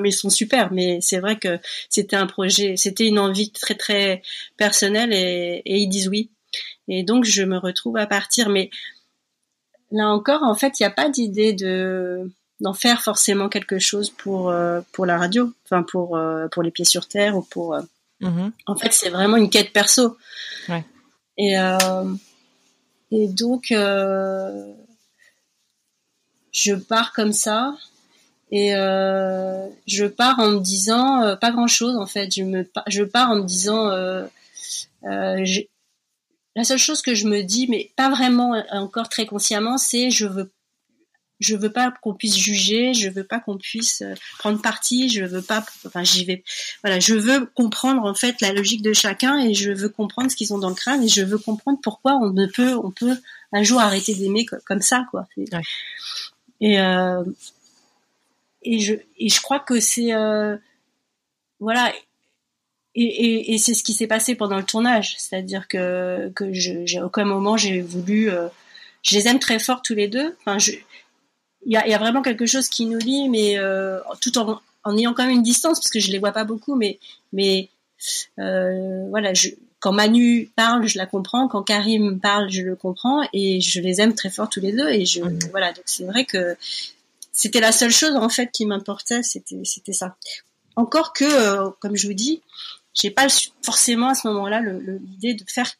mais 0.00 0.08
ils 0.08 0.12
sont 0.12 0.30
super. 0.30 0.72
Mais 0.72 1.00
c'est 1.02 1.18
vrai 1.18 1.38
que 1.38 1.58
c'était 1.90 2.16
un 2.16 2.26
projet, 2.26 2.76
c'était 2.76 3.06
une 3.06 3.18
envie 3.18 3.50
très 3.50 3.74
très 3.74 4.22
personnelle 4.56 5.12
et, 5.12 5.62
et 5.64 5.78
ils 5.78 5.88
disent 5.88 6.08
oui. 6.08 6.30
Et 6.88 7.02
donc, 7.02 7.24
je 7.24 7.42
me 7.42 7.58
retrouve 7.58 7.96
à 7.96 8.06
partir. 8.06 8.48
Mais 8.48 8.70
là 9.90 10.08
encore, 10.08 10.42
en 10.42 10.54
fait, 10.54 10.80
il 10.80 10.82
n'y 10.82 10.86
a 10.86 10.90
pas 10.90 11.08
d'idée 11.08 11.52
de 11.52 12.30
d'en 12.60 12.74
faire 12.74 13.02
forcément 13.02 13.48
quelque 13.48 13.78
chose 13.78 14.10
pour 14.10 14.50
euh, 14.50 14.80
pour 14.92 15.06
la 15.06 15.16
radio, 15.16 15.52
enfin 15.64 15.84
pour 15.84 16.16
euh, 16.16 16.48
pour 16.48 16.62
les 16.62 16.70
pieds 16.70 16.84
sur 16.84 17.06
terre 17.06 17.36
ou 17.36 17.42
pour. 17.42 17.74
Euh, 17.74 17.82
mm-hmm. 18.20 18.50
En 18.66 18.76
fait, 18.76 18.92
c'est 18.92 19.10
vraiment 19.10 19.36
une 19.36 19.50
quête 19.50 19.72
perso. 19.72 20.16
Ouais. 20.68 20.84
Et 21.36 21.54
et 23.10 23.28
donc 23.28 23.66
je 23.70 24.34
pars 26.74 27.12
comme 27.12 27.32
ça 27.32 27.76
et 28.50 28.70
je 28.70 30.06
pars 30.06 30.40
en 30.40 30.48
me 30.48 30.58
disant 30.58 31.36
pas 31.40 31.52
grand 31.52 31.68
chose 31.68 31.96
en 31.96 32.06
fait. 32.06 32.34
Je 32.34 32.42
me 32.42 32.68
je 32.88 33.04
pars 33.04 33.30
en 33.30 33.36
me 33.36 33.44
disant 33.44 33.88
la 36.58 36.64
seule 36.64 36.78
chose 36.78 37.02
que 37.02 37.14
je 37.14 37.28
me 37.28 37.42
dis, 37.42 37.68
mais 37.68 37.92
pas 37.94 38.10
vraiment 38.10 38.60
encore 38.72 39.08
très 39.08 39.26
consciemment, 39.26 39.78
c'est 39.78 40.10
je 40.10 40.26
veux 40.26 40.50
je 41.38 41.54
veux 41.54 41.70
pas 41.70 41.94
qu'on 42.02 42.14
puisse 42.14 42.36
juger, 42.36 42.94
je 42.94 43.08
veux 43.10 43.22
pas 43.22 43.38
qu'on 43.38 43.58
puisse 43.58 44.02
euh, 44.02 44.14
prendre 44.40 44.60
parti, 44.60 45.08
je 45.08 45.24
veux 45.24 45.40
pas, 45.40 45.64
enfin 45.86 46.02
j'y 46.02 46.24
vais, 46.24 46.42
voilà, 46.82 46.98
je 46.98 47.14
veux 47.14 47.46
comprendre 47.46 48.02
en 48.02 48.12
fait 48.12 48.40
la 48.40 48.52
logique 48.52 48.82
de 48.82 48.92
chacun 48.92 49.38
et 49.38 49.54
je 49.54 49.70
veux 49.70 49.88
comprendre 49.88 50.32
ce 50.32 50.34
qu'ils 50.34 50.52
ont 50.52 50.58
dans 50.58 50.68
le 50.68 50.74
crâne 50.74 51.00
et 51.04 51.06
je 51.06 51.22
veux 51.22 51.38
comprendre 51.38 51.78
pourquoi 51.80 52.14
on 52.14 52.30
ne 52.32 52.46
peut, 52.46 52.74
on 52.74 52.90
peut 52.90 53.16
un 53.52 53.62
jour 53.62 53.78
arrêter 53.78 54.16
d'aimer 54.16 54.44
comme 54.64 54.82
ça 54.82 55.06
quoi. 55.12 55.28
Et 56.60 56.80
euh, 56.80 57.22
et 58.64 58.80
je 58.80 58.94
et 59.16 59.28
je 59.28 59.40
crois 59.40 59.60
que 59.60 59.78
c'est 59.78 60.12
euh, 60.12 60.56
voilà 61.60 61.92
et, 63.02 63.24
et, 63.24 63.54
et 63.54 63.58
c'est 63.58 63.74
ce 63.74 63.82
qui 63.82 63.94
s'est 63.94 64.06
passé 64.06 64.34
pendant 64.34 64.56
le 64.56 64.64
tournage, 64.64 65.16
c'est-à-dire 65.18 65.68
que 65.68 66.32
j'ai 66.52 67.00
aucun 67.00 67.24
moment 67.24 67.56
j'ai 67.56 67.80
voulu 67.80 68.30
euh, 68.30 68.48
je 69.02 69.14
les 69.14 69.28
aime 69.28 69.38
très 69.38 69.58
fort 69.58 69.82
tous 69.82 69.94
les 69.94 70.08
deux. 70.08 70.36
Enfin, 70.40 70.58
il 71.66 71.72
y 71.72 71.76
a, 71.76 71.86
y 71.86 71.94
a, 71.94 71.98
vraiment 71.98 72.22
quelque 72.22 72.46
chose 72.46 72.68
qui 72.68 72.86
nous 72.86 72.98
lie, 72.98 73.28
mais 73.28 73.58
euh, 73.58 74.00
tout 74.20 74.38
en, 74.38 74.60
en, 74.84 74.96
ayant 74.96 75.14
quand 75.14 75.24
même 75.24 75.34
une 75.34 75.42
distance, 75.42 75.80
parce 75.80 75.90
que 75.90 76.00
je 76.00 76.10
les 76.10 76.18
vois 76.18 76.32
pas 76.32 76.44
beaucoup, 76.44 76.74
mais, 76.74 76.98
mais 77.32 77.68
euh, 78.38 79.06
voilà, 79.08 79.34
je, 79.34 79.48
quand 79.80 79.92
Manu 79.92 80.50
parle, 80.56 80.86
je 80.86 80.98
la 80.98 81.06
comprends, 81.06 81.48
quand 81.48 81.62
Karim 81.62 82.20
parle, 82.20 82.50
je 82.50 82.62
le 82.62 82.76
comprends, 82.76 83.26
et 83.32 83.60
je 83.60 83.80
les 83.80 84.00
aime 84.00 84.14
très 84.14 84.30
fort 84.30 84.48
tous 84.48 84.60
les 84.60 84.72
deux, 84.72 84.88
et 84.88 85.04
je, 85.04 85.20
voilà, 85.50 85.72
donc 85.72 85.84
c'est 85.86 86.04
vrai 86.04 86.24
que 86.24 86.56
c'était 87.32 87.60
la 87.60 87.72
seule 87.72 87.92
chose 87.92 88.16
en 88.16 88.28
fait 88.28 88.50
qui 88.52 88.66
m'importait, 88.66 89.22
c'était, 89.22 89.60
c'était 89.64 89.92
ça. 89.92 90.16
Encore 90.76 91.12
que, 91.12 91.24
euh, 91.24 91.70
comme 91.80 91.96
je 91.96 92.06
vous 92.06 92.14
dis, 92.14 92.40
j'ai 92.94 93.10
pas 93.10 93.26
forcément 93.62 94.08
à 94.08 94.14
ce 94.14 94.28
moment-là 94.28 94.60
l'idée 94.60 95.34
de 95.34 95.44
faire 95.48 95.72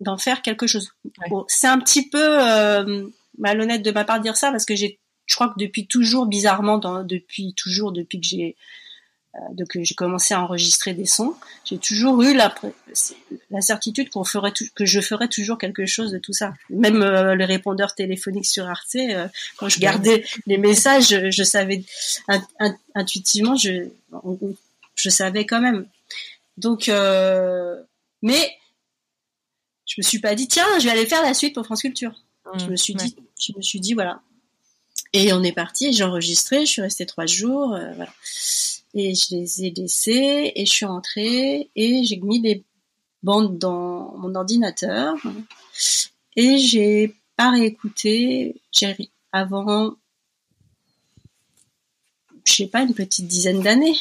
d'en 0.00 0.16
faire 0.16 0.42
quelque 0.42 0.66
chose. 0.66 0.92
Bon, 1.28 1.44
c'est 1.48 1.66
un 1.66 1.78
petit 1.78 2.08
peu 2.08 2.40
euh, 2.40 3.08
malhonnête 3.38 3.82
de 3.82 3.90
ma 3.90 4.04
part 4.04 4.18
de 4.18 4.22
dire 4.22 4.36
ça 4.36 4.50
parce 4.50 4.64
que 4.64 4.76
j'ai, 4.76 5.00
je 5.26 5.34
crois 5.34 5.48
que 5.48 5.58
depuis 5.58 5.86
toujours, 5.86 6.26
bizarrement, 6.26 6.78
dans, 6.78 7.02
depuis 7.02 7.52
toujours, 7.54 7.92
depuis 7.92 8.20
que 8.20 8.26
j'ai 8.26 8.56
euh, 9.34 9.64
que 9.68 9.84
j'ai 9.84 9.94
commencé 9.94 10.32
à 10.32 10.42
enregistrer 10.42 10.94
des 10.94 11.04
sons, 11.04 11.34
j'ai 11.64 11.76
toujours 11.76 12.22
eu 12.22 12.34
la, 12.34 12.54
la 13.50 13.60
certitude 13.60 14.08
qu'on 14.08 14.24
ferait 14.24 14.52
que 14.74 14.86
je 14.86 15.00
ferais 15.00 15.28
toujours 15.28 15.58
quelque 15.58 15.84
chose 15.84 16.12
de 16.12 16.18
tout 16.18 16.32
ça. 16.32 16.54
Même 16.70 17.02
euh, 17.02 17.34
les 17.34 17.44
répondeurs 17.44 17.94
téléphoniques 17.94 18.46
sur 18.46 18.66
Arte, 18.66 18.96
euh, 18.96 19.28
quand 19.58 19.68
je 19.68 19.80
gardais 19.80 20.24
les 20.46 20.56
messages, 20.56 21.30
je, 21.30 21.42
savais 21.42 21.84
intuitivement, 22.94 23.54
je, 23.54 23.88
je 24.94 25.10
savais 25.10 25.44
quand 25.44 25.60
même. 25.60 25.86
Donc, 26.58 26.88
euh, 26.88 27.82
mais 28.22 28.56
je 29.86 29.94
me 29.98 30.02
suis 30.02 30.18
pas 30.18 30.34
dit 30.34 30.48
tiens, 30.48 30.66
je 30.78 30.84
vais 30.84 30.90
aller 30.90 31.06
faire 31.06 31.22
la 31.22 31.34
suite 31.34 31.54
pour 31.54 31.64
France 31.64 31.80
Culture 31.80 32.14
je 32.56 32.66
me 32.66 32.76
suis 32.76 32.94
dit, 32.94 33.16
je 33.38 33.52
me 33.56 33.62
suis 33.62 33.80
dit 33.80 33.94
voilà. 33.94 34.22
Et 35.12 35.32
on 35.32 35.42
est 35.42 35.52
parti, 35.52 35.92
j'ai 35.92 36.04
enregistré, 36.04 36.66
je 36.66 36.70
suis 36.70 36.82
restée 36.82 37.06
trois 37.06 37.26
jours, 37.26 37.74
euh, 37.74 37.92
voilà. 37.94 38.12
Et 38.94 39.14
je 39.14 39.36
les 39.36 39.64
ai 39.64 39.70
laissés, 39.70 40.52
et 40.54 40.66
je 40.66 40.70
suis 40.72 40.86
rentrée, 40.86 41.70
et 41.76 42.04
j'ai 42.04 42.16
mis 42.16 42.40
des 42.40 42.64
bandes 43.22 43.58
dans 43.58 44.14
mon 44.16 44.34
ordinateur, 44.34 45.16
et 46.36 46.58
j'ai 46.58 47.14
pas 47.36 47.50
réécouté, 47.50 48.60
j'ai 48.72 48.96
avant, 49.32 49.94
je 52.44 52.52
sais 52.52 52.66
pas, 52.66 52.82
une 52.82 52.94
petite 52.94 53.26
dizaine 53.26 53.62
d'années. 53.62 53.96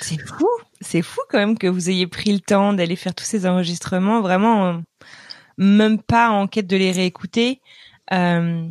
C'est 0.00 0.18
fou, 0.18 0.48
c'est 0.80 1.02
fou 1.02 1.20
quand 1.28 1.38
même 1.38 1.58
que 1.58 1.66
vous 1.66 1.90
ayez 1.90 2.06
pris 2.06 2.32
le 2.32 2.40
temps 2.40 2.72
d'aller 2.72 2.96
faire 2.96 3.14
tous 3.14 3.24
ces 3.24 3.46
enregistrements, 3.46 4.20
vraiment. 4.20 4.66
Euh, 4.66 4.78
même 5.58 6.00
pas 6.02 6.30
en 6.30 6.46
quête 6.46 6.66
de 6.66 6.76
les 6.76 6.92
réécouter. 6.92 7.60
Euh, 8.12 8.66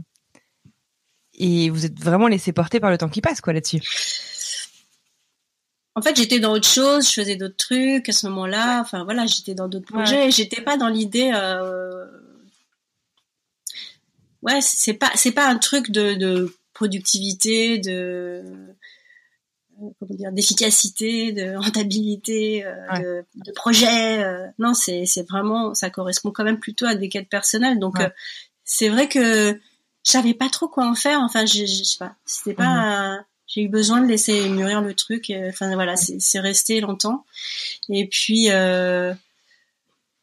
et 1.34 1.70
vous 1.70 1.86
êtes 1.86 2.00
vraiment 2.00 2.28
laissé 2.28 2.54
porter 2.54 2.80
par 2.80 2.92
le 2.92 2.98
temps 2.98 3.10
qui 3.10 3.22
passe, 3.22 3.42
quoi, 3.42 3.54
là-dessus. 3.54 3.82
En 5.96 6.02
fait, 6.02 6.16
j'étais 6.16 6.40
dans 6.40 6.52
autre 6.52 6.68
chose, 6.68 7.08
je 7.08 7.14
faisais 7.14 7.38
d'autres 7.38 7.56
trucs 7.58 8.10
à 8.10 8.12
ce 8.12 8.28
moment-là. 8.28 8.82
Enfin, 8.82 9.04
voilà, 9.06 9.26
j'étais 9.26 9.56
dans 9.56 9.68
d'autres 9.68 9.88
projets. 9.88 10.30
J'étais 10.30 10.62
pas 10.62 10.78
dans 10.78 10.90
l'idée. 10.90 11.32
Euh... 11.34 12.06
Ouais, 14.42 14.60
c'est 14.62 14.94
pas, 14.94 15.12
c'est 15.16 15.32
pas 15.32 15.48
un 15.48 15.58
truc 15.58 15.92
de, 15.92 16.14
de 16.14 16.54
productivité, 16.74 17.80
de 17.80 18.44
comment 19.78 20.16
dire 20.16 20.32
d'efficacité, 20.32 21.32
de 21.32 21.56
rentabilité, 21.56 22.66
euh, 22.66 23.22
de, 23.36 23.52
projet. 23.52 24.24
Euh, 24.24 24.48
non, 24.60 24.74
c'est 24.74 25.06
c'est 25.06 25.28
vraiment 25.28 25.74
ça 25.74 25.90
correspond 25.90 26.32
quand 26.32 26.44
même 26.44 26.60
plutôt 26.60 26.86
à 26.86 26.96
des 26.96 27.10
quêtes 27.10 27.30
personnelles. 27.30 27.80
Donc 27.80 27.96
c'est 28.64 28.90
vrai 28.90 29.08
que 29.08 29.60
je 30.06 30.12
savais 30.12 30.34
pas 30.34 30.50
trop 30.50 30.68
quoi 30.68 30.88
en 30.88 30.96
faire. 30.96 31.20
Enfin, 31.22 31.46
je, 31.46 31.66
je 31.66 31.84
sais 31.84 31.98
pas. 31.98 32.16
C'était 32.26 32.56
pas. 32.56 33.18
Mhm. 33.18 33.24
J'ai 33.48 33.62
eu 33.62 33.70
besoin 33.70 34.02
de 34.02 34.08
laisser 34.08 34.50
mûrir 34.50 34.82
le 34.82 34.94
truc. 34.94 35.32
Enfin 35.50 35.74
voilà, 35.76 35.96
c'est 35.96 36.40
resté 36.40 36.82
longtemps. 36.82 37.26
Et 37.90 38.08
puis 38.08 38.50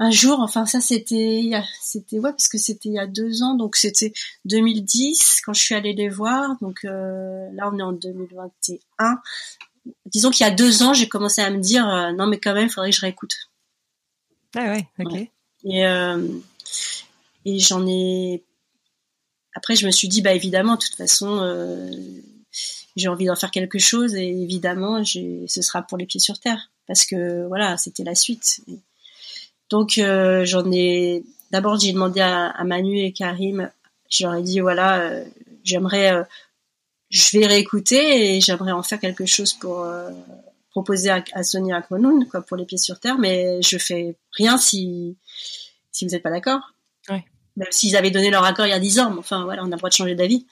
un 0.03 0.11
jour, 0.11 0.41
enfin 0.41 0.67
ça 0.67 0.81
c'était, 0.81 1.53
c'était 1.81 2.19
ouais 2.19 2.33
parce 2.33 2.49
que 2.49 2.59
c'était 2.59 2.89
il 2.89 2.95
y 2.95 2.99
a 2.99 3.07
deux 3.07 3.45
ans, 3.45 3.55
donc 3.55 3.77
c'était 3.77 4.13
2010 4.47 5.43
quand 5.45 5.53
je 5.53 5.63
suis 5.63 5.77
allée 5.77 5.93
les 5.93 6.09
voir. 6.09 6.57
Donc 6.61 6.85
euh, 6.85 7.49
là 7.53 7.71
on 7.73 7.79
est 7.79 7.83
en 7.83 7.93
2021. 7.93 9.23
Disons 10.07 10.31
qu'il 10.31 10.45
y 10.45 10.51
a 10.51 10.53
deux 10.53 10.83
ans, 10.83 10.93
j'ai 10.93 11.09
commencé 11.09 11.41
à 11.41 11.51
me 11.51 11.59
dire 11.59 11.89
euh, 11.89 12.11
non 12.11 12.27
mais 12.27 12.41
quand 12.41 12.53
même, 12.53 12.67
il 12.67 12.71
faudrait 12.71 12.91
que 12.91 12.97
je 12.97 13.01
réécoute. 13.01 13.49
Ah 14.57 14.73
ouais, 14.73 14.89
ok. 14.99 15.15
Et 15.65 15.87
euh, 15.87 16.27
et 17.45 17.61
j'en 17.61 17.87
ai. 17.87 18.43
Après 19.55 19.77
je 19.77 19.87
me 19.87 19.93
suis 19.93 20.09
dit 20.09 20.21
bah 20.21 20.35
évidemment, 20.35 20.75
de 20.75 20.81
toute 20.81 20.97
façon, 20.97 21.89
j'ai 22.97 23.07
envie 23.07 23.27
d'en 23.27 23.37
faire 23.37 23.53
quelque 23.53 23.79
chose 23.79 24.17
et 24.17 24.27
évidemment, 24.27 25.05
ce 25.05 25.63
sera 25.63 25.83
pour 25.83 25.97
les 25.97 26.07
pieds 26.07 26.19
sur 26.19 26.41
terre 26.41 26.73
parce 26.89 27.07
que 27.07 27.47
voilà, 27.47 27.77
c'était 27.77 28.03
la 28.03 28.17
suite. 28.17 28.63
Donc 29.73 29.97
euh, 29.97 30.45
j'en 30.45 30.71
ai 30.71 31.25
d'abord 31.51 31.81
j'ai 31.81 31.95
demandé 31.95 32.21
à, 32.21 32.63
Manu 32.63 33.01
et 33.01 33.13
Karim, 33.15 33.71
je 34.11 34.25
leur 34.25 34.35
ai 34.35 34.43
dit 34.43 34.61
voilà, 34.61 35.01
euh, 35.01 35.25
j'aimerais 35.65 36.13
euh, 36.13 36.25
je 37.09 37.39
vais 37.39 37.47
réécouter 37.47 38.37
et 38.37 38.41
j'aimerais 38.43 38.73
en 38.73 38.83
faire 38.83 39.01
quelque 39.01 39.25
chose 39.25 39.55
pour 39.55 39.87
proposer 40.73 41.09
à, 41.09 41.25
à 41.33 41.43
Sonia 41.43 41.79
Akmonoun, 41.79 42.29
quoi 42.29 42.43
pour 42.43 42.59
les 42.59 42.67
pieds 42.67 42.77
sur 42.77 43.01
terre 43.01 43.17
mais 43.17 43.63
je 43.63 43.79
fais 43.79 44.15
rien 44.33 44.59
si 44.59 45.17
si 45.91 46.05
vous 46.05 46.11
n'êtes 46.11 46.23
pas 46.23 46.31
d'accord. 46.31 46.75
Même 47.57 47.69
s'ils 47.71 47.97
avaient 47.97 48.11
donné 48.11 48.29
leur 48.29 48.45
accord 48.45 48.67
il 48.67 48.71
y 48.71 48.75
a 48.75 48.79
dix 48.79 49.01
ans, 49.01 49.11
mais 49.11 49.21
enfin 49.21 49.45
voilà, 49.45 49.63
on 49.63 49.69
a 49.69 49.71
le 49.71 49.77
droit 49.77 49.89
de 49.89 49.95
changer 49.95 50.15
d'avis. 50.15 50.45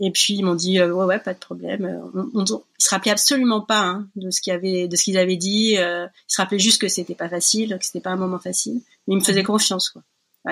Et 0.00 0.10
puis 0.10 0.34
ils 0.34 0.44
m'ont 0.44 0.54
dit 0.54 0.78
euh, 0.78 0.92
ouais 0.92 1.04
ouais 1.04 1.18
pas 1.18 1.34
de 1.34 1.38
problème. 1.38 2.10
On, 2.34 2.44
ils 2.44 2.84
se 2.84 2.90
rappelaient 2.90 3.10
absolument 3.10 3.60
pas 3.60 3.82
hein, 3.82 4.08
de 4.16 4.30
ce 4.30 4.40
qu'ils 4.40 4.52
avaient 4.52 4.86
de 4.86 4.96
ce 4.96 5.02
qu'ils 5.02 5.18
avaient 5.18 5.36
dit. 5.36 5.76
Euh, 5.78 6.06
ils 6.06 6.32
se 6.32 6.40
rappelaient 6.40 6.58
juste 6.58 6.80
que 6.80 6.88
c'était 6.88 7.14
pas 7.14 7.28
facile, 7.28 7.76
que 7.78 7.84
c'était 7.84 8.00
pas 8.00 8.10
un 8.10 8.16
moment 8.16 8.38
facile. 8.38 8.80
Mais 9.06 9.14
ils 9.14 9.18
me 9.18 9.24
faisaient 9.24 9.42
confiance 9.42 9.90
quoi. 9.90 10.02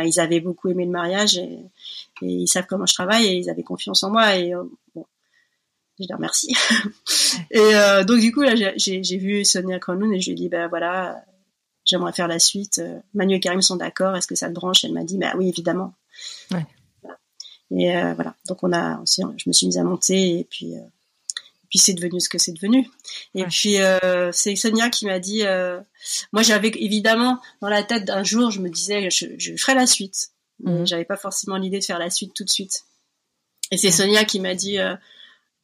ils 0.02 0.18
avaient 0.18 0.40
beaucoup 0.40 0.68
aimé 0.68 0.84
le 0.84 0.90
mariage 0.90 1.38
et, 1.38 1.60
et, 2.22 2.26
ils 2.26 2.48
savent 2.48 2.66
comment 2.68 2.86
je 2.86 2.94
travaille 2.94 3.26
et 3.26 3.34
ils 3.34 3.48
avaient 3.48 3.62
confiance 3.62 4.02
en 4.02 4.10
moi 4.10 4.36
et 4.36 4.52
euh, 4.52 4.64
bon, 4.96 5.06
je 6.00 6.06
les 6.08 6.14
remercie. 6.14 6.56
et 7.52 7.60
euh, 7.60 8.02
donc 8.02 8.18
du 8.18 8.32
coup 8.32 8.42
là 8.42 8.54
j'ai 8.76 9.16
vu 9.16 9.44
Sonia 9.44 9.78
Cronoun 9.78 10.12
et 10.12 10.20
je 10.20 10.26
lui 10.26 10.32
ai 10.32 10.42
dit 10.42 10.48
ben 10.48 10.66
voilà 10.66 11.22
j'aimerais 11.84 12.12
faire 12.12 12.26
la 12.26 12.40
suite. 12.40 12.82
Manu 13.14 13.36
et 13.36 13.40
Karim 13.40 13.62
sont 13.62 13.76
d'accord. 13.76 14.16
Est-ce 14.16 14.26
que 14.26 14.34
ça 14.34 14.48
te 14.48 14.54
branche? 14.54 14.84
Elle 14.84 14.92
m'a 14.92 15.04
dit 15.04 15.18
bah 15.18 15.34
oui 15.36 15.48
évidemment. 15.48 15.94
Ouais. 16.50 16.66
Et 17.74 17.96
euh, 17.96 18.14
voilà, 18.14 18.34
donc 18.46 18.62
on 18.62 18.72
a, 18.72 19.00
je 19.06 19.48
me 19.48 19.52
suis 19.52 19.66
mise 19.66 19.78
à 19.78 19.84
monter 19.84 20.38
et 20.38 20.44
puis, 20.48 20.74
euh, 20.76 20.80
puis 21.68 21.78
c'est 21.80 21.94
devenu 21.94 22.20
ce 22.20 22.28
que 22.28 22.38
c'est 22.38 22.52
devenu. 22.52 22.88
Et 23.34 23.44
puis 23.44 23.80
euh, 23.80 24.30
c'est 24.32 24.54
Sonia 24.54 24.88
qui 24.88 25.06
m'a 25.06 25.18
dit, 25.18 25.42
moi 26.32 26.42
j'avais 26.42 26.70
évidemment 26.76 27.40
dans 27.60 27.68
la 27.68 27.82
tête 27.82 28.04
d'un 28.04 28.22
jour, 28.22 28.50
je 28.50 28.60
me 28.60 28.68
disais, 28.68 29.10
je, 29.10 29.26
je 29.38 29.56
ferai 29.56 29.74
la 29.74 29.86
suite. 29.86 30.30
Mhm. 30.60 30.86
J'avais 30.86 31.04
pas 31.04 31.16
forcément 31.16 31.56
l'idée 31.56 31.80
de 31.80 31.84
faire 31.84 31.98
la 31.98 32.10
suite 32.10 32.32
tout 32.34 32.44
de 32.44 32.50
suite. 32.50 32.84
Et 33.72 33.76
c'est 33.76 33.90
Sonia 33.90 34.24
qui 34.24 34.40
m'a 34.40 34.54
dit, 34.54 34.78
euh, 34.78 34.94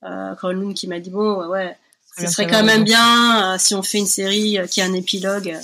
euh, 0.05 0.73
qui 0.75 0.89
m'a 0.89 0.99
dit 0.99 1.11
bon 1.11 1.47
ouais, 1.47 1.77
ce 2.19 2.27
serait 2.27 2.49
quand 2.49 2.65
même 2.65 2.85
bien 2.85 3.57
si 3.59 3.75
on 3.75 3.83
fait 3.83 3.99
une 3.99 4.07
série 4.07 4.59
qui 4.71 4.83
a 4.83 4.87
un 4.87 4.93
épilogue 4.93 5.57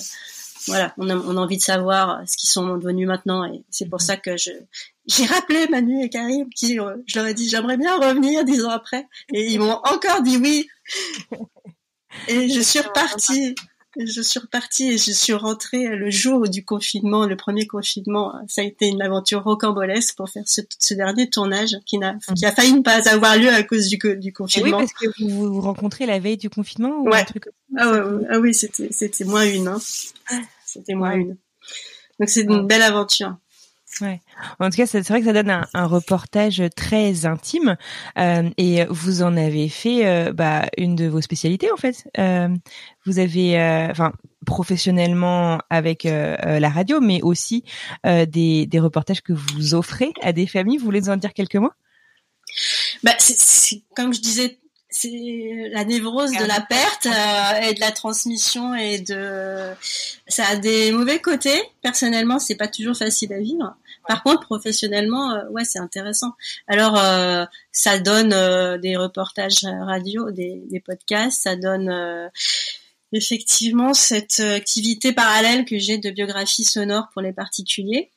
voilà, 0.68 0.92
on 0.98 1.08
a, 1.08 1.16
on 1.16 1.36
a 1.36 1.40
envie 1.40 1.56
de 1.56 1.62
savoir 1.62 2.20
ce 2.28 2.36
qu'ils 2.36 2.50
sont 2.50 2.76
devenus 2.76 3.08
maintenant 3.08 3.44
et 3.44 3.64
c'est 3.70 3.86
pour 3.86 4.00
mhm. 4.00 4.06
ça 4.06 4.16
que 4.16 4.36
je 4.36 4.50
j'ai 5.08 5.24
rappelé 5.24 5.66
Manu 5.68 6.04
et 6.04 6.08
Karim 6.08 6.48
qui 6.54 6.78
euh, 6.78 6.96
je 7.06 7.18
leur 7.18 7.26
ai 7.26 7.34
dit 7.34 7.48
j'aimerais 7.48 7.76
bien 7.76 7.96
revenir 7.96 8.44
dix 8.44 8.64
ans 8.64 8.70
après 8.70 9.06
et 9.32 9.46
ils 9.52 9.58
m'ont 9.58 9.80
encore 9.84 10.22
dit 10.22 10.36
oui 10.36 10.68
et 12.28 12.48
je 12.48 12.60
suis 12.60 12.80
repartie 12.80 13.54
je 13.98 14.22
suis 14.22 14.38
repartie 14.38 14.92
et 14.92 14.98
je 14.98 15.10
suis 15.10 15.32
rentrée 15.32 15.88
le 15.88 16.10
jour 16.10 16.48
du 16.48 16.64
confinement, 16.64 17.26
le 17.26 17.36
premier 17.36 17.66
confinement. 17.66 18.32
Ça 18.46 18.60
a 18.60 18.64
été 18.64 18.86
une 18.86 19.02
aventure 19.02 19.42
rocambolesque 19.42 20.16
pour 20.16 20.28
faire 20.28 20.44
ce, 20.46 20.60
ce 20.78 20.94
dernier 20.94 21.28
tournage 21.28 21.76
qui 21.84 21.98
n'a, 21.98 22.16
qui 22.36 22.46
a 22.46 22.52
failli 22.52 22.74
ne 22.74 22.82
pas 22.82 23.08
avoir 23.08 23.36
lieu 23.36 23.48
à 23.48 23.62
cause 23.62 23.88
du, 23.88 23.98
du 24.18 24.32
confinement. 24.32 24.78
oui, 24.78 24.84
parce 24.84 24.92
que 24.92 25.24
vous 25.24 25.52
vous 25.52 25.60
rencontrez 25.60 26.06
la 26.06 26.18
veille 26.18 26.36
du 26.36 26.50
confinement 26.50 27.00
ou 27.00 27.08
ouais. 27.08 27.20
un 27.20 27.24
truc 27.24 27.44
comme 27.44 27.52
ça, 27.76 27.84
ah, 27.84 27.92
ouais, 27.92 28.26
ah 28.30 28.38
oui, 28.38 28.54
c'était, 28.54 28.88
c'était 28.92 29.24
moins 29.24 29.44
une. 29.44 29.68
Hein. 29.68 29.78
C'était 30.64 30.94
moins 30.94 31.14
une. 31.14 31.36
Donc 32.20 32.28
c'est 32.28 32.42
une 32.42 32.66
belle 32.66 32.82
aventure. 32.82 33.36
En 34.60 34.70
tout 34.70 34.76
cas, 34.76 34.86
c'est 34.86 35.06
vrai 35.06 35.20
que 35.20 35.26
ça 35.26 35.32
donne 35.32 35.50
un, 35.50 35.86
reportage 35.86 36.62
très 36.76 37.26
intime 37.26 37.76
euh, 38.18 38.50
et 38.56 38.84
vous 38.86 39.22
en 39.22 39.36
avez 39.36 39.68
fait 39.68 40.06
euh, 40.06 40.32
bah, 40.32 40.66
une 40.76 40.96
de 40.96 41.06
vos 41.06 41.20
spécialités 41.20 41.70
en 41.72 41.76
fait. 41.76 42.08
Euh, 42.18 42.48
vous 43.06 43.18
avez, 43.18 43.58
euh, 43.58 43.88
enfin, 43.90 44.12
professionnellement 44.44 45.60
avec 45.70 46.06
euh, 46.06 46.36
la 46.58 46.68
radio, 46.68 47.00
mais 47.00 47.22
aussi 47.22 47.64
des, 48.04 48.66
des 48.66 48.80
reportages 48.80 49.22
que 49.22 49.32
vous 49.32 49.74
offrez 49.74 50.12
à 50.22 50.32
des 50.32 50.46
familles. 50.46 50.78
Vous 50.78 50.84
voulez 50.84 51.08
en 51.08 51.16
dire 51.16 51.32
quelques 51.32 51.56
mots? 51.56 51.72
Bah, 53.02 53.12
c'est 53.18 53.82
comme 53.94 54.12
je 54.14 54.20
disais 54.20 54.58
c'est 55.00 55.70
la 55.72 55.84
névrose 55.84 56.32
de 56.32 56.44
la 56.44 56.60
perte 56.60 57.06
euh, 57.06 57.68
et 57.68 57.74
de 57.74 57.80
la 57.80 57.92
transmission 57.92 58.74
et 58.74 58.98
de 58.98 59.70
ça 60.26 60.44
a 60.48 60.56
des 60.56 60.90
mauvais 60.92 61.20
côtés. 61.20 61.60
Personnellement 61.82 62.38
c'est 62.38 62.56
pas 62.56 62.68
toujours 62.68 62.96
facile 62.96 63.32
à 63.32 63.38
vivre. 63.38 63.76
Par 64.08 64.22
contre 64.22 64.42
professionnellement 64.42 65.32
euh, 65.32 65.48
ouais 65.50 65.64
c'est 65.64 65.78
intéressant. 65.78 66.32
Alors 66.66 66.98
euh, 66.98 67.44
ça 67.70 67.98
donne 67.98 68.32
euh, 68.32 68.78
des 68.78 68.96
reportages 68.96 69.64
radio 69.64 70.30
des, 70.30 70.62
des, 70.68 70.80
podcasts. 70.80 71.42
Ça 71.42 71.54
donne 71.54 71.88
euh, 71.88 72.28
effectivement 73.12 73.94
cette 73.94 74.40
activité 74.40 75.12
parallèle 75.12 75.64
que 75.64 75.78
j'ai 75.78 75.98
de 75.98 76.10
biographie 76.10 76.64
sonore 76.64 77.08
pour 77.12 77.22
les 77.22 77.32
particuliers 77.32 78.10